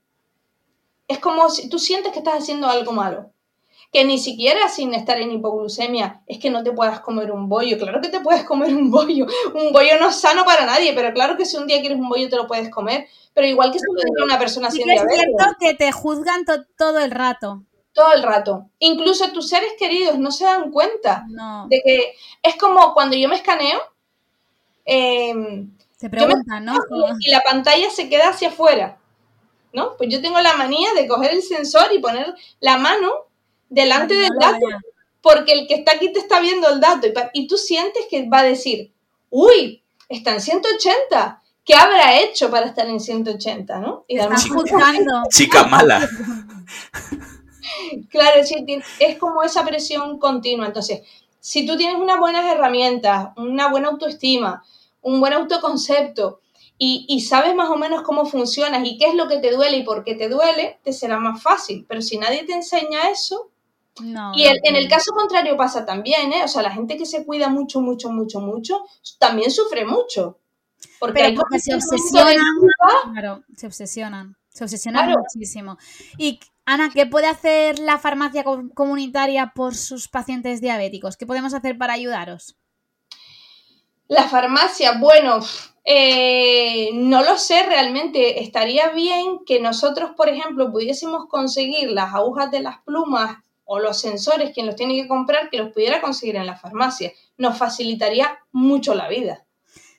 es 1.07 1.19
como 1.19 1.49
si 1.49 1.69
tú 1.69 1.79
sientes 1.79 2.11
que 2.13 2.19
estás 2.19 2.35
haciendo 2.43 2.67
algo 2.69 2.91
malo. 2.91 3.29
Que 3.91 4.03
ni 4.05 4.17
siquiera 4.17 4.69
sin 4.69 4.95
estar 4.95 5.19
en 5.21 5.31
hipoglucemia 5.31 6.23
es 6.25 6.39
que 6.39 6.49
no 6.49 6.63
te 6.63 6.71
puedas 6.71 6.99
comer 7.01 7.31
un 7.31 7.47
bollo. 7.47 7.77
Claro 7.77 8.01
que 8.01 8.09
te 8.09 8.21
puedes 8.21 8.43
comer 8.43 8.73
un 8.75 8.89
bollo. 8.89 9.27
Un 9.53 9.71
bollo 9.71 9.99
no 9.99 10.09
es 10.09 10.15
sano 10.15 10.43
para 10.45 10.65
nadie, 10.65 10.93
pero 10.93 11.13
claro 11.13 11.37
que 11.37 11.45
si 11.45 11.57
un 11.57 11.67
día 11.67 11.79
quieres 11.79 11.99
un 11.99 12.09
bollo 12.09 12.27
te 12.27 12.35
lo 12.35 12.47
puedes 12.47 12.69
comer. 12.71 13.05
Pero 13.35 13.45
igual 13.47 13.71
que 13.71 13.77
si 13.79 13.85
lo 13.85 14.25
una 14.25 14.39
persona 14.39 14.71
sin 14.71 14.89
es 14.89 14.95
diabetes. 15.01 15.19
cierto 15.37 15.55
que 15.59 15.73
te 15.75 15.91
juzgan 15.91 16.43
to- 16.45 16.65
todo 16.75 16.97
el 16.99 17.11
rato. 17.11 17.61
Todo 17.93 18.13
el 18.13 18.23
rato. 18.23 18.65
Incluso 18.79 19.31
tus 19.31 19.47
seres 19.49 19.73
queridos 19.77 20.17
no 20.17 20.31
se 20.31 20.45
dan 20.45 20.71
cuenta 20.71 21.25
No. 21.29 21.67
de 21.69 21.79
que 21.85 22.15
es 22.41 22.55
como 22.55 22.95
cuando 22.95 23.15
yo 23.15 23.29
me 23.29 23.35
escaneo. 23.35 23.79
Te 24.83 25.33
me 25.35 26.09
preguntan, 26.09 26.65
¿no? 26.65 26.73
y 27.19 27.29
la 27.31 27.41
pantalla 27.41 27.89
se 27.91 28.09
queda 28.09 28.29
hacia 28.29 28.49
afuera. 28.49 28.97
¿No? 29.73 29.97
Pues 29.97 30.09
yo 30.09 30.21
tengo 30.21 30.39
la 30.39 30.55
manía 30.55 30.93
de 30.93 31.07
coger 31.07 31.31
el 31.31 31.41
sensor 31.41 31.91
y 31.91 31.99
poner 31.99 32.33
la 32.59 32.77
mano 32.77 33.11
delante 33.69 34.13
del 34.13 34.31
dato. 34.39 34.65
Porque 35.21 35.53
el 35.53 35.67
que 35.67 35.75
está 35.75 35.93
aquí 35.93 36.13
te 36.13 36.19
está 36.19 36.39
viendo 36.39 36.69
el 36.69 36.79
dato. 36.79 37.07
Y, 37.33 37.47
tú 37.47 37.57
sientes 37.57 38.05
que 38.09 38.29
va 38.29 38.39
a 38.39 38.43
decir, 38.43 38.91
uy, 39.29 39.81
está 40.09 40.33
en 40.33 40.41
180. 40.41 41.41
¿Qué 41.65 41.75
habrá 41.75 42.19
hecho 42.19 42.51
para 42.51 42.67
estar 42.67 42.87
en 42.87 42.99
180? 42.99 43.79
¿no? 43.79 44.05
Y 44.07 44.19
además-. 44.19 44.45
Chica 45.29 45.63
mala. 45.65 46.07
Claro, 48.09 48.41
es 48.99 49.17
como 49.17 49.41
esa 49.41 49.63
presión 49.63 50.19
continua. 50.19 50.67
Entonces, 50.67 51.01
si 51.39 51.65
tú 51.65 51.75
tienes 51.75 51.97
unas 51.97 52.19
buenas 52.19 52.45
herramientas, 52.45 53.29
una 53.37 53.69
buena 53.69 53.89
autoestima, 53.89 54.63
un 55.01 55.19
buen 55.19 55.33
autoconcepto 55.33 56.39
y, 56.85 57.05
y 57.07 57.21
sabes 57.21 57.55
más 57.55 57.69
o 57.69 57.77
menos 57.77 58.01
cómo 58.03 58.25
funcionas 58.25 58.85
y 58.85 58.97
qué 58.97 59.05
es 59.09 59.15
lo 59.15 59.27
que 59.27 59.37
te 59.39 59.51
duele 59.51 59.77
y 59.77 59.83
por 59.83 60.03
qué 60.03 60.15
te 60.15 60.27
duele, 60.29 60.79
te 60.83 60.91
será 60.93 61.17
más 61.19 61.41
fácil. 61.41 61.85
Pero 61.87 62.01
si 62.01 62.17
nadie 62.17 62.43
te 62.45 62.53
enseña 62.53 63.09
eso, 63.09 63.51
No, 64.01 64.31
y 64.35 64.43
no, 64.43 64.51
en 64.63 64.75
el 64.75 64.87
caso 64.89 65.11
contrario 65.13 65.55
pasa 65.55 65.85
también, 65.85 66.33
¿eh? 66.33 66.43
O 66.43 66.47
sea, 66.47 66.61
la 66.61 66.71
gente 66.71 66.97
que 66.97 67.05
se 67.05 67.25
cuida 67.25 67.47
mucho, 67.49 67.79
mucho, 67.79 68.09
mucho, 68.09 68.39
mucho, 68.41 68.83
también 69.19 69.49
sufre 69.51 69.85
mucho. 69.85 70.39
Porque 70.99 71.13
Pero 71.13 71.27
hay 71.27 71.35
porque 71.35 71.59
se 71.59 71.73
obsesionan. 71.75 72.43
Claro, 73.13 73.43
se 73.55 73.67
obsesionan. 73.67 74.35
Se 74.49 74.63
obsesionan 74.65 75.05
Claro. 75.05 75.21
muchísimo. 75.21 75.77
Y, 76.17 76.39
Ana, 76.65 76.89
¿qué 76.93 77.05
puede 77.05 77.27
hacer 77.27 77.79
la 77.79 77.97
farmacia 77.97 78.43
com- 78.43 78.69
comunitaria 78.69 79.51
por 79.55 79.75
sus 79.75 80.07
pacientes 80.09 80.59
diabéticos? 80.61 81.15
¿Qué 81.17 81.25
podemos 81.25 81.53
hacer 81.53 81.77
para 81.77 81.93
ayudaros? 81.93 82.55
La 84.07 84.23
farmacia, 84.27 84.97
bueno, 84.99 85.39
eh, 85.85 86.89
no 86.93 87.23
lo 87.23 87.37
sé 87.37 87.63
realmente. 87.63 88.41
Estaría 88.41 88.89
bien 88.89 89.39
que 89.45 89.59
nosotros, 89.59 90.11
por 90.15 90.29
ejemplo, 90.29 90.71
pudiésemos 90.71 91.27
conseguir 91.27 91.89
las 91.91 92.13
agujas 92.13 92.51
de 92.51 92.61
las 92.61 92.79
plumas 92.83 93.37
o 93.65 93.79
los 93.79 93.99
sensores, 93.99 94.51
quien 94.53 94.65
los 94.65 94.75
tiene 94.75 94.95
que 94.95 95.07
comprar, 95.07 95.49
que 95.49 95.57
los 95.57 95.71
pudiera 95.71 96.01
conseguir 96.01 96.35
en 96.35 96.45
la 96.45 96.55
farmacia. 96.57 97.11
Nos 97.37 97.57
facilitaría 97.57 98.37
mucho 98.51 98.93
la 98.95 99.07
vida. 99.07 99.45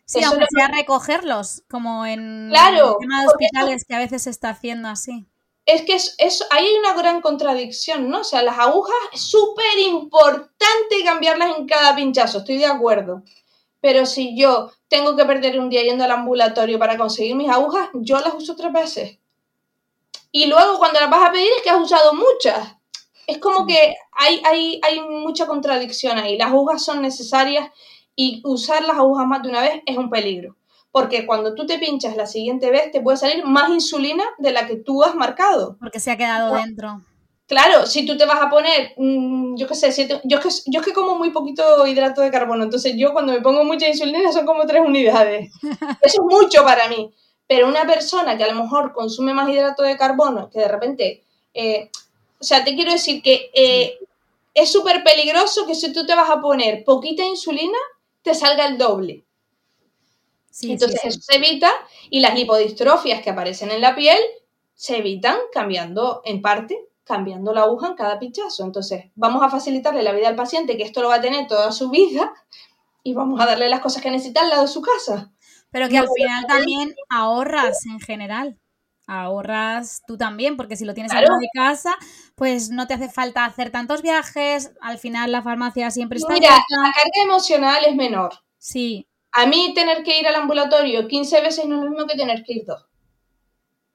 Sí, 0.07 0.19
Eso 0.19 0.29
aunque 0.29 0.43
lo- 0.51 0.59
sea 0.61 0.69
recogerlos, 0.69 1.63
como 1.71 2.05
en 2.05 2.49
Claro, 2.51 2.93
el 2.93 2.99
tema 3.01 3.23
de 3.23 3.29
hospitales, 3.29 3.85
que 3.87 3.95
a 3.95 3.99
veces 3.99 4.23
se 4.23 4.31
está 4.31 4.51
haciendo 4.51 4.89
así. 4.89 5.27
Es 5.67 5.81
que 5.83 5.95
es, 5.95 6.15
es- 6.19 6.47
ahí 6.51 6.67
hay 6.67 6.75
una 6.75 6.93
gran 6.93 7.23
contradicción, 7.23 8.11
¿no? 8.11 8.21
O 8.21 8.25
sea, 8.25 8.43
las 8.43 8.59
agujas 8.59 8.95
es 9.15 9.23
súper 9.23 9.79
importante 9.87 11.03
cambiarlas 11.05 11.57
en 11.57 11.67
cada 11.67 11.97
pinchazo, 11.97 12.39
estoy 12.39 12.59
de 12.59 12.67
acuerdo. 12.67 13.23
Pero 13.85 14.07
si 14.07 14.35
yo 14.35 14.71
tengo 14.89 15.15
que 15.15 15.27
perder 15.27 15.61
un 15.61 15.69
día 15.69 15.83
yendo 15.83 16.05
al 16.05 16.11
ambulatorio 16.11 16.79
para 16.79 16.97
conseguir 16.97 17.37
mis 17.37 17.51
agujas, 17.51 17.91
yo 17.93 18.19
las 18.19 18.33
uso 18.33 18.57
tres 18.57 18.73
veces. 18.73 19.19
Y 20.33 20.47
luego 20.47 20.79
cuando 20.79 21.01
las 21.01 21.11
vas 21.11 21.29
a 21.29 21.31
pedir 21.31 21.51
es 21.55 21.63
que 21.63 21.69
has 21.69 21.83
usado 21.83 22.15
muchas. 22.15 22.77
Es 23.27 23.37
como 23.37 23.67
que 23.67 23.95
hay, 24.13 24.41
hay, 24.47 24.81
hay 24.83 25.03
mucha 25.03 25.47
contradicción 25.47 26.17
ahí. 26.17 26.39
Las 26.39 26.49
agujas 26.49 26.83
son 26.83 27.03
necesarias 27.03 27.69
y 28.17 28.41
usar 28.47 28.83
las 28.85 28.97
agujas 28.97 29.27
más 29.27 29.43
de 29.43 29.51
una 29.51 29.61
vez 29.61 29.83
es 29.85 29.99
un 29.99 30.09
peligro. 30.09 30.57
Porque 30.91 31.27
cuando 31.27 31.55
tú 31.55 31.67
te 31.67 31.79
pinchas 31.79 32.17
la 32.17 32.25
siguiente 32.25 32.71
vez 32.71 32.91
te 32.91 33.03
puede 33.03 33.19
salir 33.19 33.45
más 33.45 33.69
insulina 33.69 34.25
de 34.39 34.53
la 34.53 34.67
que 34.67 34.77
tú 34.77 35.05
has 35.05 35.15
marcado. 35.15 35.77
Porque 35.79 36.01
se 36.01 36.11
ha 36.11 36.17
quedado 36.17 36.55
dentro. 36.55 37.03
Claro, 37.47 37.87
si 37.87 38.07
tú 38.07 38.17
te 38.17 38.25
vas 38.25 38.41
a 38.41 38.49
poner, 38.49 38.95
mm, 38.97 39.57
yo 39.57 39.67
qué 39.69 39.75
sé, 39.75 39.93
siete- 39.93 40.21
yo, 40.25 40.39
es 40.39 40.45
que, 40.65 40.71
yo 40.71 40.81
es 40.81 40.87
que 40.87 40.95
como 40.95 41.15
muy 41.17 41.31
poquito 41.31 41.87
hidrato 41.87 42.23
de 42.23 42.31
carbono, 42.31 42.65
entonces 42.65 42.95
yo 42.97 43.13
cuando 43.13 43.33
me 43.35 43.43
pongo 43.43 43.65
mucha 43.65 43.87
insulina 43.87 44.33
son 44.33 44.47
como 44.47 44.65
tres 44.67 44.81
unidades. 44.83 45.53
Eso 46.03 46.23
es 46.23 46.27
mucho 46.43 46.65
para 46.65 46.89
mí. 46.89 47.13
Pero 47.47 47.69
una 47.69 47.87
persona 47.87 48.37
que 48.39 48.45
a 48.45 48.53
lo 48.53 48.63
mejor 48.63 48.95
consume 48.95 49.35
más 49.35 49.49
hidrato 49.51 49.83
de 49.83 49.99
carbono, 49.99 50.49
que 50.51 50.61
de 50.61 50.69
repente, 50.69 51.23
eh, 51.53 51.91
o 52.41 52.45
sea, 52.45 52.65
te 52.65 52.75
quiero 52.75 52.93
decir 52.93 53.23
que 53.23 53.51
eh, 53.55 53.99
es 54.55 54.73
súper 54.73 55.05
peligroso 55.05 55.67
que 55.67 55.75
si 55.75 55.93
tú 55.93 56.07
te 56.07 56.15
vas 56.15 56.31
a 56.31 56.41
poner 56.41 56.83
poquita 56.85 57.23
insulina, 57.25 57.77
te 58.23 58.35
salga 58.35 58.67
el 58.67 58.79
doble. 58.79 59.25
Sí, 60.51 60.73
Entonces 60.73 61.01
sí, 61.03 61.11
sí. 61.11 61.19
eso 61.19 61.21
se 61.21 61.37
evita 61.37 61.73
y 62.11 62.21
las 62.21 62.35
lipodistrofias 62.35 63.23
que 63.23 63.31
aparecen 63.31 63.71
en 63.71 63.81
la 63.81 63.95
piel 63.95 64.19
se 64.75 64.99
evitan 64.99 65.37
cambiando, 65.53 66.23
en 66.25 66.43
parte, 66.43 66.79
cambiando 67.05 67.53
la 67.53 67.63
aguja 67.63 67.89
en 67.89 67.95
cada 67.95 68.19
pinchazo. 68.19 68.65
Entonces 68.65 69.07
vamos 69.15 69.43
a 69.43 69.49
facilitarle 69.51 70.03
la 70.03 70.13
vida 70.13 70.29
al 70.29 70.37
paciente, 70.37 70.77
que 70.77 70.83
esto 70.85 71.03
lo 71.03 71.09
va 71.09 71.17
a 71.17 71.21
tener 71.21 71.47
toda 71.47 71.71
su 71.73 71.91
vida, 71.91 72.33
y 73.03 73.15
vamos 73.15 73.41
a 73.41 73.47
darle 73.47 73.69
las 73.69 73.81
cosas 73.81 74.03
que 74.03 74.11
necesita 74.11 74.41
al 74.43 74.51
lado 74.51 74.63
de 74.63 74.69
su 74.69 74.81
casa. 74.81 75.33
Pero 75.71 75.89
que 75.89 75.97
No, 75.97 76.03
al 76.03 76.09
final 76.17 76.47
también 76.47 76.95
ahorras 77.11 77.85
en 77.87 78.01
general. 78.01 78.59
Ahorras 79.07 80.01
tú 80.07 80.17
también, 80.17 80.57
porque 80.57 80.77
si 80.77 80.85
lo 80.87 80.95
tienes 80.95 81.13
Claro. 81.13 81.27
al 81.27 81.31
lado 81.33 81.41
de 81.41 81.49
casa, 81.55 81.95
pues 82.37 82.71
no 82.71 82.87
te 82.87 82.95
hace 82.95 83.11
falta 83.11 83.45
hacer 83.45 83.71
tantos 83.71 84.01
viajes. 84.01 84.73
Al 84.81 84.99
final 84.99 85.31
la 85.31 85.43
farmacia 85.43 85.91
siempre 85.91 86.19
está 86.19 86.33
Mira, 86.33 86.51
la 86.51 86.93
carga 86.93 87.23
emocional 87.25 87.85
es 87.87 87.95
menor. 87.95 88.33
Sí, 88.59 89.07
A 89.33 89.47
mí 89.47 89.73
tener 89.75 90.05
que 90.05 90.19
ir 90.21 90.27
al 90.29 90.37
ambulatorio 90.37 91.07
15 91.09 91.41
veces 91.43 91.67
no 91.67 91.77
es 91.79 91.85
lo 91.85 91.91
mismo 91.91 92.07
que 92.07 92.17
tener 92.17 92.45
que 92.45 92.53
ir 92.55 92.65
dos. 92.65 92.87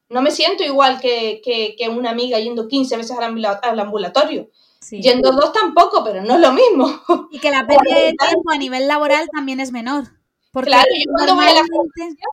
No 0.09 0.21
me 0.21 0.31
siento 0.31 0.63
igual 0.63 0.99
que, 0.99 1.41
que- 1.43 1.75
que 1.77 1.87
una 1.89 2.09
amiga 2.11 2.39
yendo 2.39 2.67
15 2.67 2.97
veces 2.97 3.15
al, 3.17 3.23
ambula- 3.23 3.59
al 3.61 3.79
ambulatorio. 3.79 4.49
sí. 4.81 5.01
Yendo 5.01 5.31
dos 5.31 5.53
tampoco, 5.53 6.03
pero 6.03 6.23
no 6.23 6.35
es 6.35 6.39
lo 6.41 6.51
mismo. 6.51 7.01
Y 7.31 7.39
que 7.39 7.51
la 7.51 7.67
pérdida 7.67 7.95
de 7.99 8.13
tiempo 8.13 8.49
a 8.51 8.57
nivel 8.57 8.87
laboral 8.87 9.27
también 9.31 9.59
es 9.59 9.71
menor. 9.71 10.05
Porque 10.51 10.71
Claro, 10.71 10.87
yo 10.97 11.11
cuando 11.15 11.35
voy 11.35 11.45
a 11.45 11.53
la 11.53 11.61
normalmente- 11.61 12.23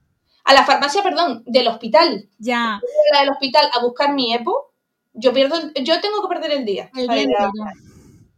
A 0.44 0.54
la 0.54 0.64
farmacia, 0.64 1.02
perdón, 1.02 1.42
del 1.44 1.66
hospital. 1.68 2.28
Ya, 2.38 2.80
la 3.12 3.20
del 3.20 3.30
hospital 3.30 3.68
a 3.74 3.80
buscar 3.82 4.14
mi 4.14 4.32
EPO, 4.32 4.72
yo 5.12 5.32
pierdo, 5.34 5.56
yo 5.82 6.00
tengo 6.00 6.22
que 6.22 6.28
perder 6.28 6.52
el 6.52 6.64
día. 6.64 6.90
el 6.96 7.08
día 7.08 7.16
a- 7.16 7.20
entero. 7.20 7.50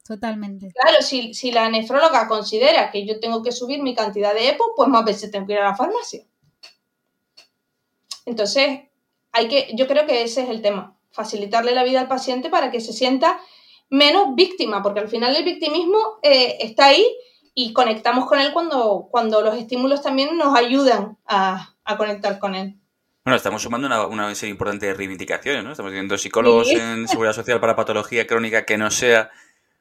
Totalmente. 0.06 0.72
Claro, 0.72 1.02
si, 1.02 1.34
si 1.34 1.52
la 1.52 1.68
nefróloga 1.68 2.26
considera 2.28 2.90
que 2.90 3.06
yo 3.06 3.20
tengo 3.20 3.42
que 3.42 3.52
subir 3.52 3.82
mi 3.82 3.94
cantidad 3.94 4.32
de 4.32 4.48
EPO, 4.48 4.72
pues 4.74 4.88
más 4.88 5.04
veces 5.04 5.30
tengo 5.30 5.46
que 5.46 5.52
ir 5.52 5.58
a 5.58 5.64
la 5.64 5.76
farmacia. 5.76 6.24
Entonces, 8.24 8.80
hay 9.38 9.48
que, 9.48 9.70
yo 9.74 9.86
creo 9.86 10.06
que 10.06 10.22
ese 10.22 10.42
es 10.42 10.50
el 10.50 10.60
tema, 10.62 10.96
facilitarle 11.10 11.72
la 11.72 11.84
vida 11.84 12.00
al 12.00 12.08
paciente 12.08 12.50
para 12.50 12.70
que 12.70 12.80
se 12.80 12.92
sienta 12.92 13.38
menos 13.90 14.34
víctima, 14.34 14.82
porque 14.82 15.00
al 15.00 15.08
final 15.08 15.34
el 15.34 15.44
victimismo 15.44 16.18
eh, 16.22 16.58
está 16.60 16.86
ahí 16.86 17.06
y 17.54 17.72
conectamos 17.72 18.26
con 18.26 18.38
él 18.38 18.52
cuando, 18.52 19.08
cuando 19.10 19.40
los 19.40 19.56
estímulos 19.56 20.02
también 20.02 20.36
nos 20.36 20.54
ayudan 20.56 21.16
a, 21.26 21.74
a 21.84 21.96
conectar 21.96 22.38
con 22.38 22.54
él. 22.54 22.76
Bueno, 23.24 23.36
estamos 23.36 23.62
sumando 23.62 23.86
una, 23.86 24.06
una 24.06 24.34
serie 24.34 24.52
importante 24.52 24.86
de 24.86 24.94
reivindicaciones, 24.94 25.64
¿no? 25.64 25.72
Estamos 25.72 25.90
teniendo 25.90 26.16
psicólogos 26.16 26.68
Sí. 26.68 26.76
en 26.76 27.08
seguridad 27.08 27.32
social 27.34 27.60
para 27.60 27.76
patología 27.76 28.26
crónica 28.26 28.64
que 28.64 28.78
no 28.78 28.90
sea 28.90 29.30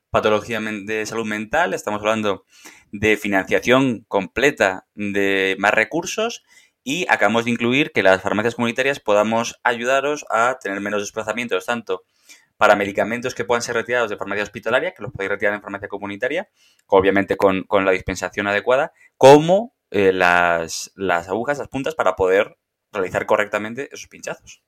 patología 0.10 0.60
de 0.60 1.06
salud 1.06 1.26
mental. 1.26 1.74
Estamos 1.74 2.00
hablando 2.02 2.46
de 2.91 3.15
financiación 3.17 4.06
completa 4.08 4.88
de 4.96 5.56
más 5.60 5.74
recursos 5.74 6.43
y 6.88 7.06
acabamos 7.10 7.43
de 7.43 7.52
incluir 7.52 7.91
que 7.91 8.02
las 8.02 8.21
farmacias 8.21 8.56
comunitarias 8.56 9.02
podamos 9.02 9.60
ayudaros 9.62 10.26
a 10.30 10.58
tener 10.58 10.80
menos 10.80 11.02
desplazamientos, 11.02 11.65
tanto 11.65 12.06
para 12.56 12.78
medicamentos 12.78 13.36
que 13.36 13.43
puedan 13.43 13.62
ser 13.62 13.76
retirados 13.76 14.10
de 14.10 14.15
farmacia 14.15 14.43
hospitalaria, 14.43 14.93
que 14.93 15.04
los 15.04 15.12
podéis 15.12 15.32
retirar 15.32 15.54
en 15.54 15.62
farmacia 15.62 15.89
comunitaria, 15.89 16.47
obviamente 16.86 17.36
con, 17.36 17.63
con 17.63 17.84
la 17.84 17.91
dispensación 17.91 18.47
adecuada, 18.47 18.93
como 19.17 19.76
eh, 19.91 20.13
las, 20.13 20.93
las 20.95 21.28
agujas, 21.28 21.58
las 21.58 21.67
puntas, 21.67 21.93
para 21.93 22.15
poder 22.15 22.58
realizar 22.93 23.26
correctamente 23.26 23.89
esos 23.91 24.08
pinchazos. 24.08 24.63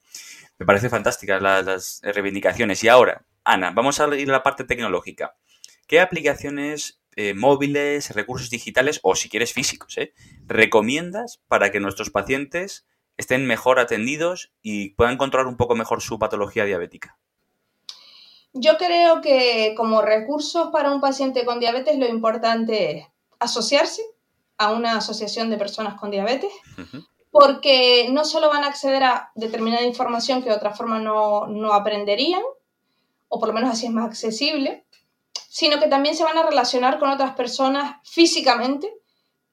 Me 0.57 0.65
parece 0.65 0.89
fantásticas 0.89 1.41
las, 1.41 1.65
las 1.65 2.01
reivindicaciones. 2.03 2.83
Y 2.83 2.89
ahora, 2.89 3.23
Ana, 3.45 3.71
vamos 3.71 4.01
a 4.01 4.13
ir 4.17 4.27
a 4.27 4.33
la 4.33 4.43
parte 4.43 4.65
tecnológica. 4.65 5.37
¿Qué 5.87 6.01
aplicaciones 6.01 6.98
eh, 7.15 7.33
móviles, 7.33 8.11
recursos 8.15 8.49
digitales 8.49 8.99
o 9.03 9.15
si 9.15 9.29
quieres 9.29 9.53
físicos, 9.53 9.97
eh, 9.97 10.13
recomiendas 10.47 11.41
para 11.47 11.71
que 11.71 11.79
nuestros 11.79 12.09
pacientes 12.09 12.85
estén 13.17 13.45
mejor 13.45 13.79
atendidos 13.79 14.51
y 14.61 14.91
puedan 14.91 15.17
controlar 15.17 15.47
un 15.47 15.57
poco 15.57 15.75
mejor 15.75 16.01
su 16.01 16.17
patología 16.17 16.63
diabética? 16.63 17.17
Yo 18.53 18.77
creo 18.77 19.21
que 19.21 19.73
como 19.77 20.01
recursos 20.01 20.69
para 20.71 20.91
un 20.91 21.01
paciente 21.01 21.45
con 21.45 21.59
diabetes 21.59 21.99
lo 21.99 22.07
importante 22.07 22.97
es 22.97 23.07
asociarse 23.37 24.01
a 24.57 24.71
una 24.71 24.97
asociación 24.97 25.49
de 25.49 25.57
personas 25.57 25.99
con 25.99 26.11
diabetes, 26.11 26.51
porque 27.31 28.07
no 28.11 28.25
solo 28.25 28.49
van 28.49 28.63
a 28.63 28.67
acceder 28.67 29.03
a 29.03 29.31
determinada 29.35 29.83
información 29.83 30.41
que 30.41 30.49
de 30.49 30.55
otra 30.55 30.73
forma 30.73 30.99
no, 30.99 31.47
no 31.47 31.73
aprenderían, 31.73 32.41
o 33.27 33.39
por 33.39 33.49
lo 33.49 33.53
menos 33.53 33.69
así 33.69 33.85
es 33.85 33.91
más 33.91 34.07
accesible, 34.07 34.85
sino 35.49 35.79
que 35.79 35.87
también 35.87 36.15
se 36.15 36.23
van 36.23 36.37
a 36.37 36.43
relacionar 36.43 36.99
con 36.99 37.09
otras 37.09 37.33
personas 37.33 37.95
físicamente 38.03 38.93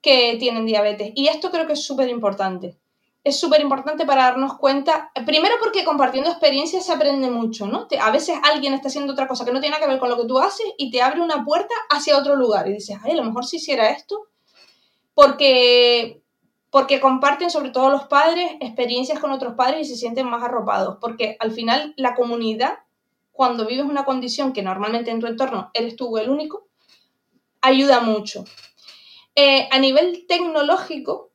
que 0.03 0.37
tienen 0.39 0.67
diabetes. 0.67 1.11
Y 1.15 1.29
esto 1.29 1.51
creo 1.51 1.67
que 1.67 1.73
es 1.73 1.85
súper 1.85 2.11
importante. 2.11 2.79
Es 3.25 3.41
súper 3.41 3.61
importante 3.61 4.07
para 4.07 4.25
darnos 4.25 4.57
cuenta, 4.59 5.11
primero 5.25 5.57
porque 5.59 5.85
compartiendo 5.85 6.31
experiencias 6.31 6.87
se 6.87 6.93
aprende 6.93 7.29
mucho, 7.29 7.67
¿no? 7.67 7.89
a 8.01 8.11
veces 8.13 8.39
alguien 8.45 8.73
está 8.73 8.87
haciendo 8.87 9.15
otra 9.15 9.27
cosa 9.27 9.45
que 9.45 9.51
no 9.51 9.59
tiene 9.59 9.75
nada 9.75 9.85
que 9.85 9.91
ver 9.91 9.99
con 9.99 10.11
lo 10.11 10.17
que 10.17 10.29
tú 10.29 10.39
haces 10.39 10.67
y 10.79 10.93
te 10.93 11.03
abre 11.03 11.21
una 11.21 11.45
puerta 11.45 11.75
hacia 11.91 12.17
otro 12.17 12.37
lugar 12.37 12.69
y 12.69 12.75
dices, 12.75 12.99
ay, 13.03 13.13
a 13.13 13.17
lo 13.17 13.25
mejor 13.25 13.45
si 13.45 13.57
hiciera 13.57 13.91
esto, 13.91 14.29
porque, 15.13 16.23
porque 16.71 17.01
comparten, 17.01 17.51
sobre 17.51 17.71
todo 17.71 17.91
los 17.91 18.05
padres, 18.05 18.53
experiencias 18.61 19.19
con 19.19 19.33
otros 19.33 19.55
padres 19.55 19.81
y 19.81 19.91
se 19.91 19.97
sienten 19.97 20.31
más 20.31 20.45
arropados, 20.45 20.99
porque 21.01 21.37
al 21.41 21.51
final 21.51 21.95
la 21.97 22.15
comunidad, 22.15 22.79
cuando 23.37 23.67
vives 23.67 23.85
una 23.85 24.05
condición 24.05 24.53
que 24.53 24.63
normalmente 24.63 25.11
en 25.11 25.21
tu 25.21 25.27
entorno 25.27 25.71
eres 25.75 25.95
tú 25.95 26.17
el 26.17 26.31
único, 26.31 26.67
ayuda 27.61 28.01
mucho. 28.01 28.45
Eh, 29.35 29.69
a 29.71 29.79
nivel 29.79 30.25
tecnológico, 30.27 31.31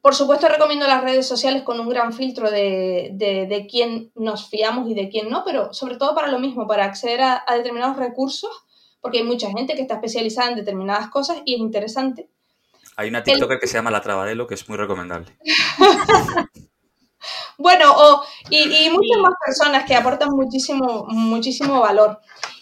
por 0.00 0.14
supuesto 0.14 0.48
recomiendo 0.48 0.86
las 0.86 1.04
redes 1.04 1.28
sociales 1.28 1.62
con 1.62 1.78
un 1.78 1.90
gran 1.90 2.14
filtro 2.14 2.50
de, 2.50 3.10
de, 3.12 3.66
quién 3.70 4.10
nos 4.14 4.48
fiamos 4.48 4.88
y 4.88 4.94
de 4.94 5.10
quién 5.10 5.28
no, 5.28 5.44
pero 5.44 5.74
sobre 5.74 5.96
todo 5.96 6.14
para 6.14 6.28
lo 6.28 6.38
mismo, 6.38 6.66
para 6.66 6.86
acceder 6.86 7.20
a, 7.20 7.44
determinados 7.54 7.98
recursos, 7.98 8.50
porque 9.02 9.18
hay 9.18 9.24
mucha 9.24 9.50
gente 9.50 9.74
que 9.74 9.82
está 9.82 9.94
especializada 9.94 10.50
en 10.50 10.56
determinadas 10.56 11.08
cosas 11.10 11.42
y 11.44 11.54
es 11.54 11.60
interesante. 11.60 12.30
Hay 12.96 13.10
una 13.10 13.22
TikToker 13.22 13.60
que 13.60 13.66
se 13.66 13.74
llama 13.74 13.90
La 13.90 14.00
Trabadelo 14.00 14.46
que 14.46 14.54
es 14.54 14.66
muy 14.68 14.78
recomendable. 14.78 15.36
bueno, 17.58 18.22
y, 18.50 18.58
y, 18.58 18.90
muchas 18.90 19.18
más 19.22 19.34
personas 19.44 19.84
que 19.84 19.94
aportan 19.94 20.30
muchísimo, 20.30 21.06
muchísimo 21.08 21.80
valor. 21.80 22.20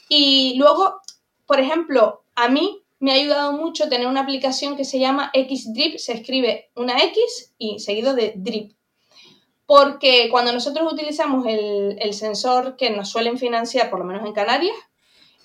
Y 0.08 0.54
luego, 0.58 1.00
por 1.46 1.60
ejemplo, 1.60 2.24
a 2.34 2.48
mí 2.48 2.82
me 3.00 3.12
ha 3.12 3.14
ayudado 3.14 3.52
mucho 3.52 3.88
tener 3.88 4.06
una 4.06 4.20
aplicación 4.20 4.76
que 4.76 4.84
se 4.84 4.98
llama 4.98 5.32
Xdrip, 5.34 5.96
se 5.96 6.12
escribe 6.12 6.70
una 6.76 7.02
X 7.04 7.54
y 7.58 7.80
seguido 7.80 8.14
de 8.14 8.34
Drip. 8.36 8.72
Porque 9.64 10.28
cuando 10.30 10.52
nosotros 10.52 10.92
utilizamos 10.92 11.46
el, 11.46 12.12
sensor 12.12 12.76
que 12.76 12.90
nos 12.90 13.08
suelen 13.08 13.38
financiar, 13.38 13.88
por 13.88 14.00
lo 14.00 14.04
menos 14.04 14.26
en 14.26 14.32
Canarias, 14.32 14.76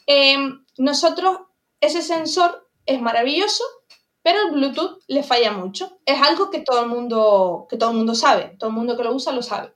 em, 0.06 0.66
nosotros, 0.78 1.40
ese 1.80 2.02
sensor 2.02 2.68
es 2.86 3.02
maravilloso, 3.02 3.64
pero 4.26 4.40
el 4.42 4.54
Bluetooth 4.54 5.04
le 5.06 5.22
falla 5.22 5.52
mucho. 5.52 6.00
Es 6.04 6.20
algo 6.20 6.50
que 6.50 6.62
todo 6.62 6.82
el 6.82 6.90
mundo, 6.90 7.68
que 7.70 7.78
todo 7.78 7.92
el 7.92 7.98
mundo 7.98 8.16
sabe, 8.16 8.56
todo 8.58 8.72
el 8.72 8.76
mundo 8.76 8.98
que 8.98 9.04
lo 9.04 9.14
usa 9.14 9.32
lo 9.32 9.44
sabe. 9.44 9.72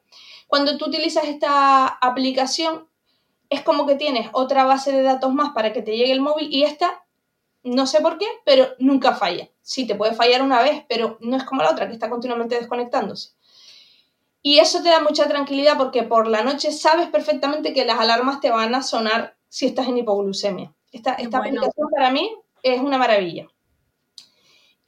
Cuando 0.48 0.76
tú 0.76 0.86
utilizas 0.86 1.26
esta 1.26 1.86
aplicación, 1.86 2.88
es 3.52 3.62
como 3.62 3.86
que 3.86 3.94
tienes 3.94 4.28
otra 4.32 4.64
base 4.64 4.92
de 4.92 5.04
datos 5.04 5.32
más 5.36 5.52
para 5.52 5.72
que 5.72 5.84
te 5.84 5.96
llegue 5.96 6.12
el 6.14 6.22
móvil 6.22 6.52
y 6.52 6.64
esta 6.64 7.06
no 7.62 7.86
sé 7.86 8.02
por 8.02 8.18
qué, 8.18 8.26
pero 8.44 8.70
nunca 8.80 9.14
falla. 9.14 9.48
Sí, 9.62 9.86
te 9.86 9.94
puede 9.94 10.16
fallar 10.16 10.42
una 10.42 10.64
vez, 10.64 10.84
pero 10.90 11.20
no 11.22 11.38
es 11.38 11.44
como 11.44 11.62
la 11.62 11.70
otra, 11.70 11.86
que 11.86 11.94
está 11.94 12.10
continuamente 12.10 12.56
desconectándose. 12.56 13.34
Y 14.42 14.58
eso 14.58 14.82
te 14.82 14.90
da 14.90 15.00
mucha 15.00 15.28
tranquilidad 15.28 15.78
porque 15.78 16.02
por 16.02 16.26
la 16.26 16.42
noche 16.42 16.72
sabes 16.72 17.08
perfectamente 17.10 17.72
que 17.72 17.86
las 17.86 18.00
alarmas 18.00 18.40
te 18.40 18.50
van 18.50 18.74
a 18.74 18.82
sonar 18.82 19.38
si 19.48 19.68
estás 19.68 19.88
en 19.90 20.00
hipoglucemia. 20.00 20.74
Esta, 20.92 21.14
esta 21.14 21.38
aplicación 21.38 21.88
para 21.96 22.10
mí 22.10 22.36
es 22.64 22.82
una 22.82 22.98
maravilla. 22.98 23.48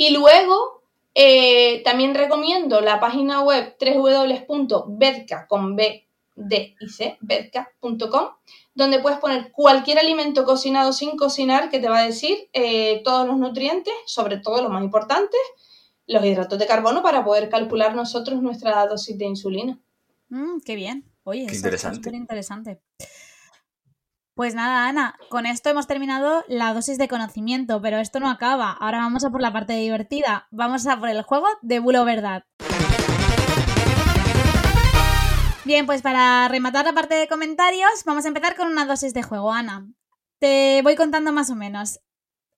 Y 0.01 0.09
luego 0.09 0.81
eh, 1.13 1.83
también 1.83 2.15
recomiendo 2.15 2.81
la 2.81 2.99
página 2.99 3.43
web 3.43 3.77
www.bedca 3.79 5.45
con 5.45 5.75
B, 5.75 6.07
D 6.33 6.75
y 6.79 6.89
C, 6.89 7.19
bedca.com, 7.21 8.29
donde 8.73 8.97
puedes 8.97 9.19
poner 9.19 9.51
cualquier 9.51 9.99
alimento 9.99 10.43
cocinado 10.43 10.91
sin 10.91 11.15
cocinar 11.15 11.69
que 11.69 11.79
te 11.79 11.87
va 11.87 11.99
a 11.99 12.05
decir 12.07 12.49
eh, 12.51 13.03
todos 13.03 13.27
los 13.27 13.37
nutrientes, 13.37 13.93
sobre 14.07 14.37
todo 14.37 14.63
los 14.63 14.71
más 14.71 14.83
importantes, 14.83 15.39
los 16.07 16.25
hidratos 16.25 16.57
de 16.57 16.65
carbono 16.65 17.03
para 17.03 17.23
poder 17.23 17.47
calcular 17.49 17.93
nosotros 17.93 18.41
nuestra 18.41 18.83
dosis 18.87 19.15
de 19.19 19.25
insulina. 19.25 19.79
Mm, 20.29 20.61
qué 20.65 20.73
bien. 20.73 21.05
Oye, 21.25 21.45
qué 21.45 21.55
interesante. 21.55 22.09
Es 22.09 22.15
interesante. 22.15 22.81
Pues 24.41 24.55
nada, 24.55 24.87
Ana, 24.87 25.19
con 25.29 25.45
esto 25.45 25.69
hemos 25.69 25.85
terminado 25.85 26.43
la 26.47 26.73
dosis 26.73 26.97
de 26.97 27.07
conocimiento, 27.07 27.79
pero 27.79 27.99
esto 27.99 28.19
no 28.19 28.27
acaba. 28.27 28.71
Ahora 28.71 28.97
vamos 28.97 29.23
a 29.23 29.29
por 29.29 29.39
la 29.39 29.53
parte 29.53 29.73
divertida. 29.73 30.47
Vamos 30.49 30.87
a 30.87 30.99
por 30.99 31.09
el 31.09 31.21
juego 31.21 31.45
de 31.61 31.77
bulo 31.77 32.03
verdad. 32.05 32.43
Bien, 35.63 35.85
pues 35.85 36.01
para 36.01 36.47
rematar 36.47 36.85
la 36.85 36.93
parte 36.93 37.13
de 37.13 37.27
comentarios, 37.27 38.03
vamos 38.03 38.25
a 38.25 38.29
empezar 38.29 38.55
con 38.55 38.65
una 38.65 38.87
dosis 38.87 39.13
de 39.13 39.21
juego, 39.21 39.53
Ana. 39.53 39.85
Te 40.39 40.81
voy 40.81 40.95
contando 40.95 41.31
más 41.31 41.51
o 41.51 41.55
menos. 41.55 41.99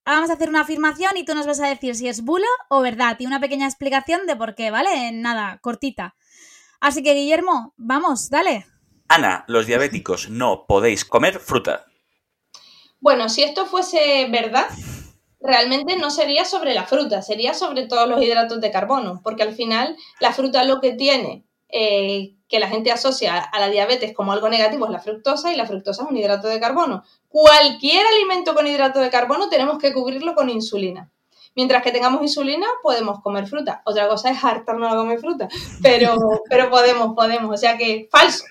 Vamos 0.06 0.30
a 0.30 0.36
hacer 0.36 0.48
una 0.48 0.62
afirmación 0.62 1.18
y 1.18 1.26
tú 1.26 1.36
nos 1.36 1.48
vas 1.48 1.60
a 1.60 1.68
decir 1.68 1.98
si 1.98 2.08
es 2.08 2.24
bulo 2.24 2.48
o 2.70 2.80
verdad 2.80 3.18
y 3.20 3.26
una 3.26 3.42
pequeña 3.42 3.66
explicación 3.66 4.26
de 4.26 4.38
por 4.38 4.56
qué, 4.56 4.72
¿vale? 4.72 5.12
Nada, 5.12 5.60
cortita. 5.62 6.16
Así 6.80 7.04
que, 7.04 7.14
Guillermo, 7.14 7.74
vamos, 7.76 8.30
dale. 8.30 8.68
Ana, 9.14 9.46
los 9.48 9.68
diabéticos 9.68 10.32
no 10.32 10.66
podéis 10.66 11.06
comer 11.06 11.40
fruta. 11.40 11.86
Bueno, 13.00 13.30
si 13.30 13.44
esto 13.44 13.68
fuese 13.68 14.26
verdad, 14.32 14.66
realmente 15.40 15.98
no 15.98 16.10
sería 16.10 16.46
sobre 16.46 16.74
la 16.74 16.86
fruta, 16.86 17.22
sería 17.22 17.54
sobre 17.54 17.86
todos 17.86 18.10
los 18.10 18.20
hidratos 18.24 18.60
de 18.60 18.72
carbono, 18.72 19.22
porque 19.24 19.44
al 19.44 19.54
final 19.54 19.96
la 20.20 20.34
fruta 20.34 20.64
lo 20.64 20.82
que 20.82 20.94
tiene 20.94 21.44
eh, 21.70 22.34
que 22.50 22.60
la 22.60 22.68
gente 22.68 22.92
asocia 22.92 23.38
a 23.38 23.60
la 23.60 23.70
diabetes 23.70 24.16
como 24.16 24.32
algo 24.32 24.50
negativo 24.50 24.86
es 24.86 24.92
la 24.92 25.00
fructosa 25.00 25.54
y 25.54 25.58
la 25.58 25.68
fructosa 25.68 26.02
es 26.02 26.10
un 26.10 26.18
hidrato 26.18 26.48
de 26.48 26.60
carbono. 26.60 27.04
Cualquier 27.28 28.08
alimento 28.08 28.56
con 28.56 28.66
hidrato 28.66 29.00
de 29.00 29.12
carbono 29.12 29.48
tenemos 29.48 29.78
que 29.78 29.94
cubrirlo 29.94 30.34
con 30.34 30.50
insulina. 30.50 31.12
Mientras 31.56 31.84
que 31.84 31.92
tengamos 31.92 32.24
insulina, 32.24 32.66
podemos 32.82 33.22
comer 33.22 33.46
fruta. 33.46 33.84
Otra 33.86 34.08
cosa 34.08 34.32
es 34.32 34.44
hartarnos 34.44 34.92
a 34.92 34.96
comer 34.96 35.20
fruta, 35.20 35.48
pero, 35.84 36.18
pero 36.50 36.72
podemos, 36.72 37.14
podemos. 37.14 37.54
O 37.54 37.58
sea 37.58 37.78
que 37.78 38.08
falso. 38.12 38.46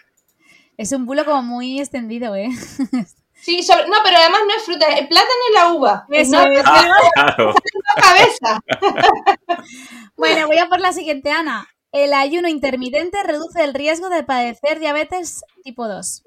Es 0.83 0.90
un 0.90 1.07
bulo 1.07 1.25
como 1.25 1.42
muy 1.42 1.79
extendido, 1.79 2.35
¿eh? 2.35 2.49
Sí, 3.35 3.61
no, 3.68 3.97
pero 4.05 4.16
además 4.18 4.40
no 4.47 4.55
es 4.57 4.62
fruta, 4.62 4.87
el 4.87 5.09
plátano 5.09 5.31
es 5.49 5.55
la 5.55 5.73
uva. 5.73 6.07
Eso 6.11 6.40
es, 6.42 6.62
cabeza. 7.97 8.61
bueno, 10.16 10.47
voy 10.47 10.59
a 10.59 10.68
por 10.68 10.81
la 10.81 10.92
siguiente, 10.92 11.33
Ana. 11.33 11.68
El 11.90 12.14
ayuno 12.14 12.47
intermitente 12.47 13.21
reduce 13.25 13.64
el 13.64 13.75
riesgo 13.75 14.11
de 14.11 14.23
padecer 14.23 14.79
diabetes 14.79 15.45
tipo 15.64 15.88
2. 15.88 16.23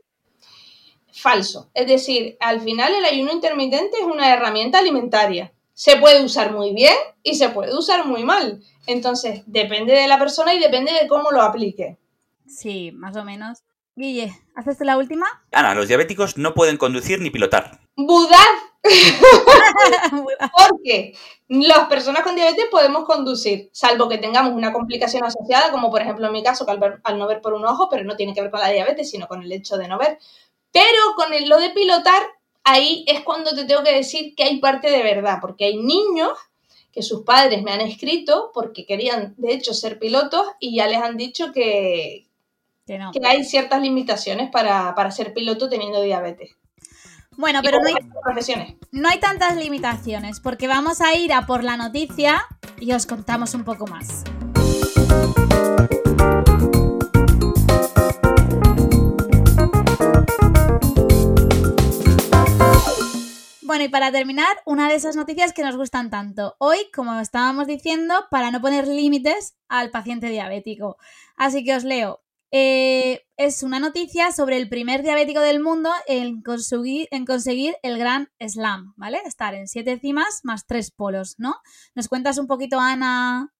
Falso. 1.13 1.69
Es 1.73 1.87
decir, 1.87 2.35
al 2.41 2.59
final 2.59 2.93
el 2.93 3.05
ayuno 3.05 3.31
intermitente 3.31 3.97
es 3.97 4.05
una 4.05 4.33
herramienta 4.33 4.79
alimentaria. 4.79 5.53
Se 5.73 5.95
puede 5.95 6.21
usar 6.21 6.51
muy 6.51 6.73
bien 6.73 6.95
y 7.23 7.35
se 7.35 7.47
puede 7.47 7.73
usar 7.77 8.05
muy 8.05 8.25
mal. 8.25 8.61
Entonces, 8.87 9.43
depende 9.45 9.93
de 9.93 10.07
la 10.09 10.19
persona 10.19 10.53
y 10.53 10.59
depende 10.59 10.91
de 10.91 11.07
cómo 11.07 11.31
lo 11.31 11.41
aplique. 11.41 11.97
Sí, 12.45 12.91
más 12.93 13.15
o 13.15 13.23
menos. 13.23 13.63
Guille, 13.97 14.37
¿haces 14.55 14.81
la 14.81 14.97
última? 14.97 15.25
Ana, 15.53 15.73
los 15.73 15.87
diabéticos 15.87 16.37
no 16.37 16.53
pueden 16.53 16.75
conducir 16.75 17.21
ni 17.21 17.29
pilotar. 17.29 17.79
¡Budad! 17.95 18.39
Porque 20.67 21.15
las 21.47 21.87
personas 21.87 22.23
con 22.23 22.35
diabetes 22.35 22.65
podemos 22.69 23.05
conducir, 23.05 23.69
salvo 23.71 24.09
que 24.09 24.17
tengamos 24.17 24.51
una 24.51 24.73
complicación 24.73 25.23
asociada, 25.23 25.71
como 25.71 25.89
por 25.89 26.01
ejemplo 26.01 26.27
en 26.27 26.33
mi 26.33 26.43
caso, 26.43 26.65
que 26.65 26.73
al, 26.73 27.17
no 27.17 27.27
ver 27.27 27.39
por 27.39 27.53
un 27.53 27.63
ojo, 27.63 27.87
pero 27.89 28.03
no 28.03 28.17
tiene 28.17 28.33
que 28.33 28.41
ver 28.41 28.51
con 28.51 28.59
la 28.59 28.69
diabetes, 28.69 29.09
sino 29.09 29.29
con 29.29 29.41
el 29.43 29.51
hecho 29.53 29.77
de 29.77 29.87
no 29.87 29.97
ver. 29.97 30.19
Pero 30.73 31.15
con 31.15 31.27
lo 31.47 31.57
de 31.57 31.69
pilotar, 31.69 32.21
ahí 32.65 33.05
es 33.07 33.21
cuando 33.21 33.55
te 33.55 33.63
tengo 33.63 33.81
que 33.81 33.95
decir 33.95 34.35
que 34.35 34.43
hay 34.43 34.59
parte 34.59 34.91
de 34.91 35.03
verdad, 35.03 35.37
porque 35.39 35.63
hay 35.65 35.77
niños 35.77 36.37
que 36.91 37.01
sus 37.01 37.23
padres 37.23 37.63
me 37.63 37.71
han 37.71 37.81
escrito 37.81 38.51
porque 38.53 38.85
querían, 38.85 39.35
de 39.37 39.53
hecho, 39.53 39.73
ser 39.73 39.99
pilotos 39.99 40.47
y 40.59 40.75
ya 40.75 40.87
les 40.87 41.01
han 41.01 41.15
dicho 41.15 41.53
que, 41.53 42.27
que, 42.85 42.99
hay 43.25 43.43
ciertas 43.43 43.81
limitaciones 43.81 44.49
para, 44.51 44.93
para 44.95 45.11
ser 45.11 45.33
piloto 45.33 45.69
teniendo 45.69 46.01
diabetes. 46.01 46.55
Bueno, 47.37 47.59
pero 47.63 47.79
no 47.81 47.87
hay, 47.87 48.77
no 48.91 49.09
hay 49.09 49.19
tantas 49.19 49.57
limitaciones, 49.57 50.39
porque 50.39 50.67
vamos 50.67 51.01
a 51.01 51.13
ir 51.15 51.33
a 51.33 51.45
por 51.45 51.63
la 51.63 51.75
noticia 51.75 52.43
y 52.79 52.93
os 52.93 53.05
contamos 53.05 53.53
un 53.53 53.65
poco 53.65 53.87
más. 53.87 54.23
Bueno, 63.63 63.83
y 63.83 63.89
para 63.89 64.11
terminar, 64.13 64.55
una 64.65 64.87
de 64.87 64.95
esas 64.95 65.17
noticias 65.17 65.51
que 65.51 65.63
nos 65.63 65.75
gustan 65.75 66.09
tanto. 66.09 66.55
Hoy, 66.59 66.77
como 66.95 67.19
estábamos 67.19 67.67
diciendo, 67.67 68.13
para 68.31 68.49
no 68.49 68.61
poner 68.61 68.87
límites 68.87 69.57
al 69.67 69.89
paciente 69.89 70.29
diabético. 70.29 70.95
Así 71.35 71.65
que 71.65 71.75
os 71.75 71.83
leo. 71.83 72.24
Eh, 72.57 73.25
es 73.35 73.63
una 73.63 73.81
noticia 73.81 74.31
sobre 74.31 74.55
el 74.55 74.69
primer 74.69 75.03
diabético 75.03 75.41
del 75.41 75.59
mundo 75.59 75.91
en 76.07 76.41
conseguir, 76.41 77.09
en 77.11 77.25
conseguir 77.25 77.75
el 77.81 77.97
gran 77.97 78.29
slam, 78.39 78.93
¿vale? 78.95 79.19
Estar 79.25 79.53
en 79.55 79.67
siete 79.67 79.99
cimas 79.99 80.39
más 80.43 80.65
tres 80.65 80.89
polos, 80.89 81.35
¿no? 81.37 81.55
¿Nos 81.95 82.07
cuentas 82.07 82.37
un 82.37 82.47
poquito, 82.47 82.79
Ana, 82.79 83.51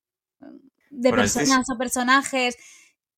de 0.92 1.10
este 1.10 1.20
personas 1.20 1.70
o 1.70 1.78
personajes? 1.78 2.56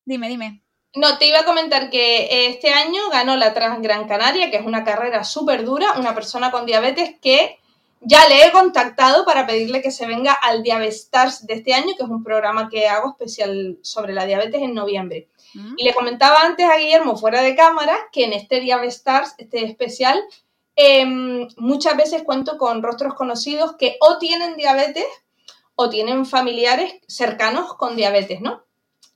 Dime, 0.04 0.28
dime. 0.28 0.64
No, 0.96 1.16
te 1.16 1.28
iba 1.28 1.38
a 1.38 1.44
comentar 1.44 1.90
que 1.90 2.48
este 2.48 2.70
año 2.70 3.08
ganó 3.12 3.36
la 3.36 3.54
Trans 3.54 3.80
Gran 3.80 4.08
Canaria, 4.08 4.50
que 4.50 4.56
es 4.56 4.66
una 4.66 4.82
carrera 4.82 5.22
súper 5.22 5.64
dura, 5.64 5.92
una 5.96 6.12
persona 6.12 6.50
con 6.50 6.66
diabetes 6.66 7.20
que 7.22 7.56
ya 8.00 8.28
le 8.28 8.44
he 8.44 8.50
contactado 8.50 9.24
para 9.24 9.46
pedirle 9.46 9.80
que 9.80 9.92
se 9.92 10.08
venga 10.08 10.32
al 10.32 10.64
Diabestars 10.64 11.46
de 11.46 11.54
este 11.54 11.72
año, 11.72 11.94
que 11.96 12.02
es 12.02 12.10
un 12.10 12.24
programa 12.24 12.68
que 12.68 12.88
hago 12.88 13.10
especial 13.10 13.78
sobre 13.82 14.12
la 14.12 14.26
diabetes 14.26 14.60
en 14.60 14.74
noviembre. 14.74 15.28
Y 15.54 15.84
le 15.84 15.94
comentaba 15.94 16.42
antes 16.42 16.66
a 16.66 16.76
Guillermo 16.76 17.16
fuera 17.16 17.42
de 17.42 17.56
cámara 17.56 17.96
que 18.12 18.24
en 18.24 18.32
este 18.32 18.60
Diabestars, 18.60 19.34
este 19.38 19.64
especial, 19.64 20.22
em, 20.76 21.48
muchas 21.56 21.96
veces 21.96 22.22
cuento 22.22 22.58
con 22.58 22.82
rostros 22.82 23.14
conocidos 23.14 23.76
que 23.76 23.96
o 24.00 24.18
tienen 24.18 24.56
diabetes 24.56 25.06
o 25.74 25.88
tienen 25.88 26.26
familiares 26.26 26.94
cercanos 27.06 27.74
con 27.74 27.96
diabetes, 27.96 28.40
¿no? 28.40 28.64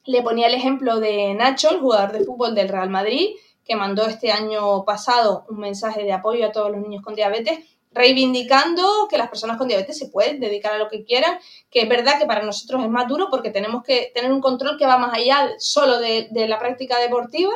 Le 0.04 0.22
ponía 0.22 0.46
el 0.46 0.54
ejemplo 0.54 1.00
de 1.00 1.34
Nacho, 1.34 1.70
el 1.70 1.80
jugador 1.80 2.12
de 2.12 2.24
fútbol 2.24 2.54
del 2.54 2.68
Real 2.68 2.90
Madrid, 2.90 3.30
que 3.64 3.76
mandó 3.76 4.06
este 4.06 4.32
año 4.32 4.84
pasado 4.84 5.44
un 5.48 5.58
mensaje 5.60 6.04
de 6.04 6.12
apoyo 6.12 6.46
a 6.46 6.52
todos 6.52 6.70
los 6.70 6.80
niños 6.80 7.02
con 7.02 7.14
diabetes, 7.14 7.58
reivindicando 7.94 9.06
que 9.08 9.18
las 9.18 9.28
personas 9.28 9.58
con 9.58 9.68
diabetes 9.68 9.98
se 9.98 10.08
pueden 10.08 10.40
dedicar 10.40 10.72
a 10.72 10.78
lo 10.78 10.88
que 10.88 11.04
quieran, 11.04 11.38
que 11.70 11.82
es 11.82 11.88
verdad 11.88 12.18
que 12.18 12.26
para 12.26 12.42
nosotros 12.42 12.82
es 12.82 12.90
más 12.90 13.08
duro 13.08 13.28
porque 13.30 13.50
tenemos 13.50 13.82
que 13.82 14.10
tener 14.14 14.32
un 14.32 14.40
control 14.40 14.78
que 14.78 14.86
va 14.86 14.98
más 14.98 15.14
allá 15.14 15.50
solo 15.58 15.98
de, 15.98 16.28
la 16.32 16.58
práctica 16.58 16.98
deportiva, 16.98 17.52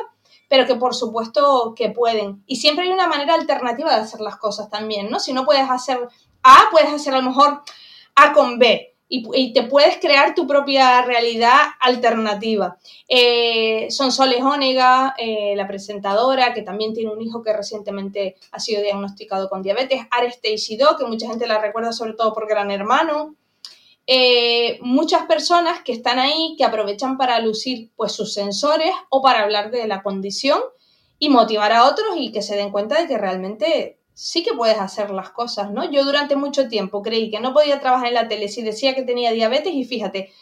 pero 0.47 0.65
que 0.65 0.75
por 0.75 0.95
supuesto 0.95 1.73
que 1.75 1.89
pueden. 1.89 2.43
Y 2.45 2.57
siempre 2.57 2.85
hay 2.85 2.91
una 2.91 3.07
manera 3.07 3.33
alternativa 3.33 3.93
de 3.93 4.01
hacer 4.01 4.21
las 4.21 4.37
cosas 4.37 4.69
también, 4.69 5.09
¿no? 5.09 5.19
Si 5.19 5.33
no 5.33 5.45
puedes 5.45 5.69
hacer 5.69 5.99
A, 6.43 6.65
puedes 6.71 6.91
hacer 6.91 7.13
a 7.13 7.17
lo 7.17 7.29
mejor 7.29 7.61
A 8.15 8.33
con 8.33 8.59
B. 8.59 8.96
Y, 9.09 9.53
te 9.53 9.63
puedes 9.63 9.97
crear 9.99 10.35
tu 10.35 10.45
propia 10.45 11.01
realidad 11.01 11.57
alternativa. 11.79 12.77
Eh, 13.07 13.87
Sonsoles 13.89 14.41
Ónega, 14.41 15.15
eh, 15.17 15.53
la 15.55 15.65
presentadora, 15.65 16.53
que 16.53 16.61
también 16.61 16.93
tiene 16.93 17.11
un 17.11 17.21
hijo 17.21 17.41
que 17.41 17.53
recientemente 17.53 18.35
ha 18.51 18.59
sido 18.59 18.81
diagnosticado 18.81 19.49
con 19.49 19.63
diabetes. 19.63 20.01
Ares 20.11 20.41
Teixidó, 20.41 20.97
que 20.97 21.05
mucha 21.05 21.27
gente 21.27 21.47
la 21.47 21.61
recuerda 21.61 21.93
sobre 21.93 22.13
todo 22.13 22.33
por 22.33 22.49
Gran 22.49 22.69
Hermano. 22.69 23.35
Eh, 24.09 24.79
muchas 24.81 25.25
personas 25.25 25.81
que 25.83 25.91
están 25.91 26.17
ahí, 26.17 26.55
que 26.57 26.63
aprovechan 26.63 27.17
para 27.17 27.39
lucir 27.39 27.91
pues, 27.97 28.13
sus 28.13 28.33
sensores 28.33 28.91
o 29.09 29.21
para 29.21 29.43
hablar 29.43 29.69
de 29.69 29.85
la 29.85 30.01
condición 30.01 30.59
y 31.19 31.27
motivar 31.27 31.73
a 31.73 31.85
otros 31.85 32.15
y 32.15 32.31
que 32.31 32.41
se 32.41 32.55
den 32.55 32.71
cuenta 32.71 33.01
de 33.01 33.07
que 33.07 33.17
realmente 33.17 33.96
sí 34.17 34.43
que 34.43 34.55
puedes 34.55 34.79
hacer 34.79 35.11
las 35.11 35.29
cosas, 35.29 35.69
¿no? 35.69 35.89
Yo 35.91 36.03
durante 36.03 36.35
mucho 36.35 36.67
tiempo 36.67 37.03
creí 37.03 37.29
que 37.29 37.39
no 37.39 37.53
podía 37.53 37.79
trabajar 37.79 38.07
en 38.07 38.15
la 38.15 38.27
tele 38.27 38.47
si 38.47 38.63
decía 38.63 38.95
que 38.95 39.03
tenía 39.03 39.31
diabetes 39.31 39.71
y 39.71 39.85
fíjate, 39.85 40.33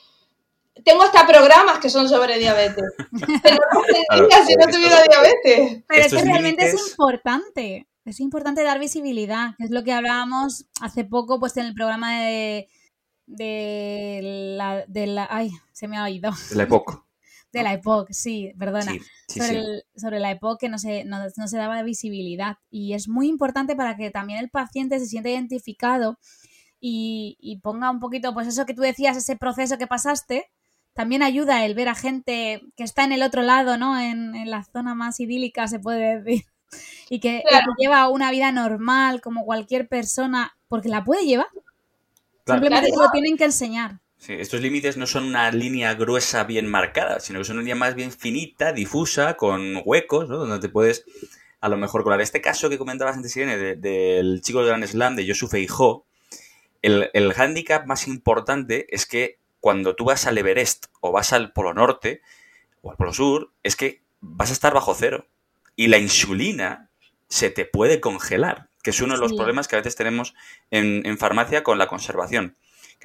tengo 0.85 1.03
hasta 1.03 1.27
programas 1.27 1.79
que 1.79 1.89
son 1.89 2.07
sobre 2.07 2.39
diabetes. 2.39 2.85
Pero 3.43 3.57
no 3.73 3.81
tendría 3.81 4.45
si 4.45 4.55
no 4.55 4.65
tuviera 4.67 5.03
diabetes. 5.03 5.83
Pero 5.89 6.05
es 6.05 6.13
que 6.13 6.23
realmente 6.23 6.65
es 6.65 6.89
importante. 6.89 7.85
Es 8.05 8.21
importante 8.21 8.63
dar 8.63 8.79
visibilidad, 8.79 9.55
que 9.57 9.65
es 9.65 9.71
lo 9.71 9.83
que 9.83 9.91
hablábamos 9.91 10.67
hace 10.79 11.03
poco 11.03 11.41
pues 11.41 11.57
en 11.57 11.65
el 11.65 11.73
programa 11.73 12.21
de, 12.21 12.69
de 13.25 14.55
la, 14.57 14.85
de 14.88 15.07
la... 15.07 15.27
Ay, 15.29 15.51
se 15.73 15.89
me 15.89 15.97
ha 15.97 16.03
oído. 16.03 16.31
De 16.49 16.55
la 16.55 16.63
época. 16.63 17.04
De 17.55 17.63
la 17.63 17.73
EPOC, 17.73 18.11
sí, 18.11 18.53
perdona. 18.59 18.91
Sí, 18.91 18.99
sí, 19.27 19.39
sobre, 19.39 19.49
sí. 19.49 19.55
el- 19.55 19.83
sobre 19.95 20.19
la 20.19 20.31
EPOC 20.31 20.59
que 20.59 20.69
no 20.69 20.77
se, 20.77 21.05
no, 21.05 21.19
no 21.37 21.47
se 21.47 21.57
daba 21.57 21.81
visibilidad. 21.83 22.57
Y 22.69 22.93
es 22.93 23.07
muy 23.07 23.27
importante 23.27 23.75
para 23.75 23.95
que 23.97 24.11
también 24.11 24.39
el 24.39 24.49
paciente 24.49 24.99
se 24.99 25.07
sienta 25.07 25.29
identificado 25.29 26.19
y, 26.79 27.37
y 27.39 27.59
ponga 27.59 27.89
un 27.91 27.99
poquito, 27.99 28.33
pues 28.33 28.47
eso 28.47 28.65
que 28.65 28.73
tú 28.73 28.81
decías, 28.81 29.17
ese 29.17 29.35
proceso 29.37 29.77
que 29.77 29.87
pasaste, 29.87 30.51
también 30.93 31.23
ayuda 31.23 31.65
el 31.65 31.75
ver 31.75 31.89
a 31.89 31.95
gente 31.95 32.61
que 32.77 32.83
está 32.83 33.03
en 33.03 33.11
el 33.13 33.23
otro 33.23 33.41
lado, 33.41 33.77
¿no? 33.77 33.99
En, 33.99 34.35
en 34.35 34.49
la 34.51 34.63
zona 34.65 34.95
más 34.95 35.19
idílica, 35.19 35.67
se 35.67 35.79
puede 35.79 36.21
decir. 36.21 36.45
Y 37.09 37.19
que, 37.21 37.43
lleva 37.79 38.09
una 38.09 38.31
vida 38.31 38.51
normal 38.51 39.21
como 39.21 39.45
cualquier 39.45 39.87
persona, 39.87 40.57
porque 40.67 40.89
la 40.89 41.03
puede 41.05 41.25
llevar. 41.25 41.47
Claro. 42.43 42.61
Simplemente 42.61 42.89
Claro. 42.91 43.05
lo 43.05 43.11
tienen 43.11 43.37
que 43.37 43.45
enseñar. 43.45 44.01
Sí, 44.25 44.33
estos 44.33 44.61
límites 44.61 44.97
no 44.97 45.05
son 45.05 45.25
una 45.25 45.51
línea 45.51 45.93
gruesa 45.93 46.43
bien 46.45 46.67
marcada, 46.67 47.19
sino 47.19 47.39
que 47.39 47.45
son 47.45 47.57
una 47.57 47.61
línea 47.63 47.75
más 47.75 47.93
bien 47.95 48.11
finita, 48.11 48.73
difusa, 48.73 49.35
con 49.35 49.81
huecos, 49.85 50.27
¿no? 50.27 50.38
Donde 50.38 50.59
te 50.59 50.69
puedes 50.69 51.05
a 51.61 51.69
lo 51.69 51.77
mejor 51.77 52.03
colar. 52.03 52.21
Este 52.21 52.41
caso 52.41 52.69
que 52.69 52.77
comentabas 52.77 53.15
antes, 53.15 53.35
Irene, 53.38 53.57
de- 53.57 53.75
del 53.75 54.41
chico 54.41 54.59
del 54.59 54.69
Grand 54.69 54.85
Slam, 54.85 55.15
de 55.15 55.27
Josu 55.27 55.47
Feijó, 55.47 56.05
el, 56.81 57.09
el 57.13 57.33
hándicap 57.33 57.85
más 57.85 58.07
importante 58.07 58.88
es 58.89 59.05
que 59.05 59.38
cuando 59.59 59.95
tú 59.95 60.05
vas 60.05 60.25
al 60.27 60.38
Everest 60.38 60.85
o 61.01 61.11
vas 61.11 61.33
al 61.33 61.51
Polo 61.53 61.73
Norte 61.73 62.21
o 62.81 62.91
al 62.91 62.97
Polo 62.97 63.13
Sur, 63.13 63.51
es 63.63 63.75
que 63.75 64.01
vas 64.21 64.49
a 64.49 64.53
estar 64.53 64.73
bajo 64.73 64.93
cero. 64.95 65.27
Y 65.75 65.88
la 65.88 65.97
insulina 65.97 66.89
se 67.27 67.49
te 67.49 67.65
puede 67.65 67.99
congelar, 67.99 68.69
que 68.83 68.91
es 68.91 69.01
uno 69.01 69.15
de 69.15 69.19
los 69.19 69.31
Sí. 69.31 69.38
problemas 69.38 69.67
que 69.67 69.75
a 69.75 69.79
veces 69.79 69.95
tenemos 69.95 70.35
en, 70.71 71.05
en 71.05 71.17
farmacia 71.17 71.63
con 71.63 71.77
la 71.79 71.88
conservación, 71.88 72.55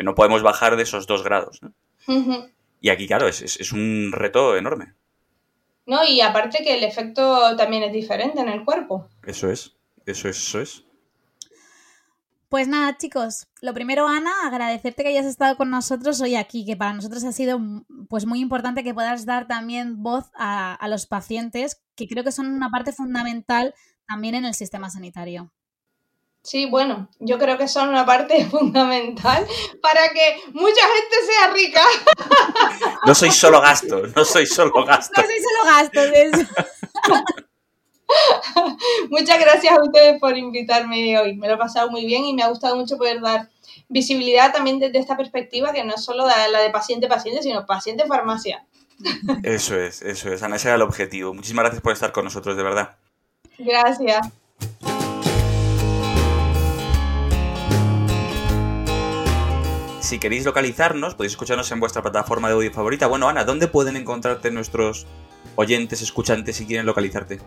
que 0.01 0.05
no 0.05 0.15
podemos 0.15 0.43
bajar 0.43 0.77
de 0.77 0.85
esos 0.85 1.07
dos 1.07 1.23
grados. 1.23 1.61
Y 2.81 2.89
aquí, 2.89 3.07
claro, 3.07 3.29
es, 3.29 3.43
es- 3.43 3.61
es 3.61 3.71
un 3.71 4.13
reto 4.15 4.57
enorme. 4.57 4.95
¿No? 5.85 6.03
Y 6.05 6.23
aparte 6.23 6.65
que 6.65 6.79
el 6.79 6.85
efecto 6.85 7.55
también 7.59 7.83
es 7.83 7.93
diferente 7.93 8.41
en 8.41 8.49
el 8.49 8.65
cuerpo. 8.65 9.11
Eso 9.27 9.51
es, 9.51 9.77
eso 10.07 10.31
es, 10.31 10.39
eso 10.39 10.61
es. 10.63 10.85
Pues 12.49 12.67
nada, 12.67 12.97
chicos, 12.97 13.47
lo 13.61 13.75
primero, 13.75 14.09
Ana, 14.09 14.33
agradecerte 14.47 15.03
que 15.03 15.11
hayas 15.11 15.27
estado 15.27 15.59
con 15.59 15.69
nosotros 15.69 16.19
hoy 16.23 16.35
aquí, 16.35 16.65
que 16.65 16.77
para 16.79 16.95
nosotros 16.95 17.23
ha 17.25 17.33
sido 17.33 17.61
pues 18.09 18.25
muy 18.25 18.41
importante 18.41 18.83
que 18.83 18.95
puedas 18.95 19.27
dar 19.27 19.47
también 19.49 20.03
voz 20.03 20.31
a, 20.35 20.75
a 20.77 20.89
los 20.89 21.07
pacientes, 21.07 21.83
que 21.95 22.09
creo 22.09 22.25
que 22.25 22.33
son 22.33 22.47
una 22.47 22.71
parte 22.71 22.93
fundamental 22.93 23.75
también 24.09 24.35
en 24.35 24.47
el 24.47 24.55
sistema 24.55 24.89
sanitario. 24.89 25.53
Sí, 26.43 26.67
bueno, 26.67 27.09
yo 27.19 27.39
creo 27.39 27.59
que 27.59 27.69
son 27.69 27.91
una 27.91 28.07
parte 28.07 28.45
fundamental 28.51 29.47
para 29.83 30.09
que 30.09 30.41
mucha 30.53 30.81
gente 30.81 31.17
sea 31.33 31.53
rica. 31.53 31.83
No 33.07 33.15
soy 33.15 33.31
solo 33.31 33.61
gasto, 33.61 34.03
no 34.15 34.25
soy 34.25 34.47
solo 34.47 34.85
gasto. 34.85 35.21
No 35.21 35.27
soy 35.27 35.37
solo 35.43 35.65
gastos, 35.77 36.07
es- 36.15 36.47
Muchas 39.11 39.39
gracias 39.41 39.73
a 39.77 39.83
ustedes 39.83 40.21
por 40.21 40.37
invitarme 40.37 41.19
hoy. 41.19 41.37
Me 41.37 41.47
lo 41.49 41.55
he 41.55 41.59
pasado 41.59 41.91
muy 41.91 42.05
bien 42.05 42.25
y 42.25 42.35
me 42.35 42.43
ha 42.43 42.49
gustado 42.49 42.77
mucho 42.77 42.97
poder 42.99 43.21
dar 43.21 43.49
visibilidad 43.89 44.53
también 44.53 44.79
desde 44.79 44.99
esta 44.99 45.17
perspectiva, 45.17 45.73
que 45.73 45.85
no 45.85 45.95
es 45.95 46.05
solo 46.05 46.27
la 46.27 46.49
la 46.49 46.61
de 46.61 46.71
paciente-paciente, 46.71 47.43
sino 47.43 47.65
paciente-farmacia. 47.67 48.65
Eso 49.43 49.77
es, 49.77 50.03
eso 50.03 50.31
es, 50.33 50.43
Ana, 50.43 50.57
ese 50.57 50.69
era 50.69 50.75
el 50.77 50.83
objetivo. 50.83 51.33
Muchísimas 51.33 51.65
gracias 51.65 51.83
por 51.83 51.93
estar 51.93 52.13
con 52.13 52.25
nosotros, 52.25 52.57
de 52.57 52.63
verdad. 52.63 52.97
Gracias. 53.59 54.29
Si 60.11 60.19
queréis 60.19 60.45
localizarnos, 60.45 61.15
podéis 61.15 61.35
escucharnos 61.35 61.71
en 61.71 61.79
vuestra 61.79 62.03
plataforma 62.03 62.49
de 62.49 62.55
audio 62.55 62.73
favorita. 62.73 63.07
Bueno, 63.07 63.29
Ana, 63.29 63.45
¿dónde 63.45 63.69
pueden 63.69 63.95
encontrarte 63.95 64.51
nuestros 64.51 65.07
oyentes, 65.55 66.03
escuchantes, 66.03 66.57
si 66.57 66.67
quieren 66.67 66.85
localizarte? 66.85 67.39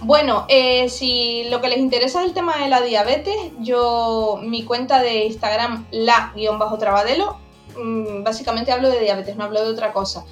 Bueno, 0.00 0.46
eh, 0.48 0.88
si 0.88 1.48
lo 1.50 1.60
que 1.60 1.66
les 1.66 1.78
interesa 1.78 2.20
es 2.20 2.28
el 2.28 2.34
tema 2.34 2.56
de 2.58 2.68
la 2.68 2.82
diabetes, 2.82 3.34
yo, 3.58 4.38
mi 4.44 4.62
cuenta 4.62 5.02
de 5.02 5.24
Instagram, 5.24 5.86
la-trabadelo, 5.90 7.38
mm, 7.76 8.22
básicamente 8.22 8.70
hablo 8.70 8.88
de 8.88 9.00
diabetes, 9.00 9.34
no 9.34 9.42
hablo 9.42 9.64
de 9.64 9.72
otra 9.72 9.92
cosa. 9.92 10.24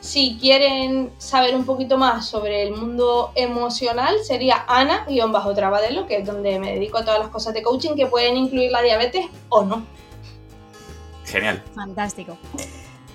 Si 0.00 0.36
quieren 0.38 1.10
saber 1.16 1.56
un 1.56 1.64
poquito 1.64 1.96
más 1.96 2.28
sobre 2.28 2.64
el 2.64 2.72
mundo 2.76 3.32
emocional, 3.34 4.18
sería 4.22 4.66
Ana-Trabadelo, 4.68 6.06
que 6.06 6.18
es 6.18 6.26
donde 6.26 6.58
me 6.58 6.74
dedico 6.74 6.98
a 6.98 7.04
todas 7.06 7.18
las 7.18 7.30
cosas 7.30 7.54
de 7.54 7.62
coaching 7.62 7.94
que 7.96 8.06
pueden 8.08 8.36
incluir 8.36 8.70
la 8.70 8.82
diabetes 8.82 9.24
o 9.48 9.64
no. 9.64 9.95
Genial. 11.26 11.62
Fantástico. 11.74 12.38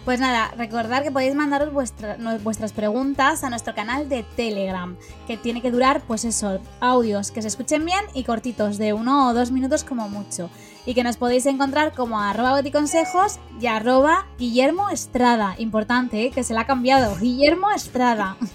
Pues 0.06 0.20
nada, 0.20 0.52
recordad 0.58 1.04
que 1.04 1.12
podéis 1.12 1.36
mandaros 1.36 1.72
vuestra- 1.72 2.18
no- 2.18 2.40
vuestras 2.40 2.74
preguntas 2.74 3.44
a 3.44 3.52
nuestro 3.52 3.76
canal 3.76 4.10
de 4.10 4.24
Telegram, 4.36 4.96
que 5.28 5.38
tiene 5.38 5.62
que 5.62 5.70
durar, 5.70 6.02
pues 6.08 6.26
eso, 6.26 6.60
audios 6.80 7.30
que 7.30 7.44
se 7.44 7.48
escuchen 7.48 7.86
bien 7.86 8.04
y 8.16 8.24
cortitos, 8.24 8.80
de 8.80 8.94
uno 8.94 9.28
o 9.30 9.34
dos 9.36 9.52
minutos 9.52 9.84
como 9.84 10.10
mucho. 10.10 10.50
Y 10.88 10.96
que 10.96 11.04
nos 11.04 11.18
podéis 11.18 11.46
encontrar 11.46 11.94
como 11.94 12.20
arroba 12.20 12.54
boticonsejos 12.54 13.38
y 13.60 13.68
arroba 13.68 14.26
Guillermo 14.40 14.90
Estrada. 14.90 15.54
Importante, 15.60 16.26
¿eh? 16.26 16.32
que 16.32 16.44
se 16.44 16.56
la 16.56 16.62
ha 16.62 16.66
cambiado. 16.66 17.16
Guillermo 17.18 17.70
Estrada. 17.72 18.38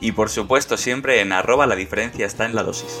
Y 0.00 0.12
por 0.12 0.30
supuesto, 0.30 0.78
siempre 0.78 1.20
en 1.20 1.32
arroba 1.32 1.66
la 1.66 1.76
diferencia 1.76 2.24
está 2.24 2.46
en 2.46 2.54
la 2.54 2.62
dosis. 2.62 3.00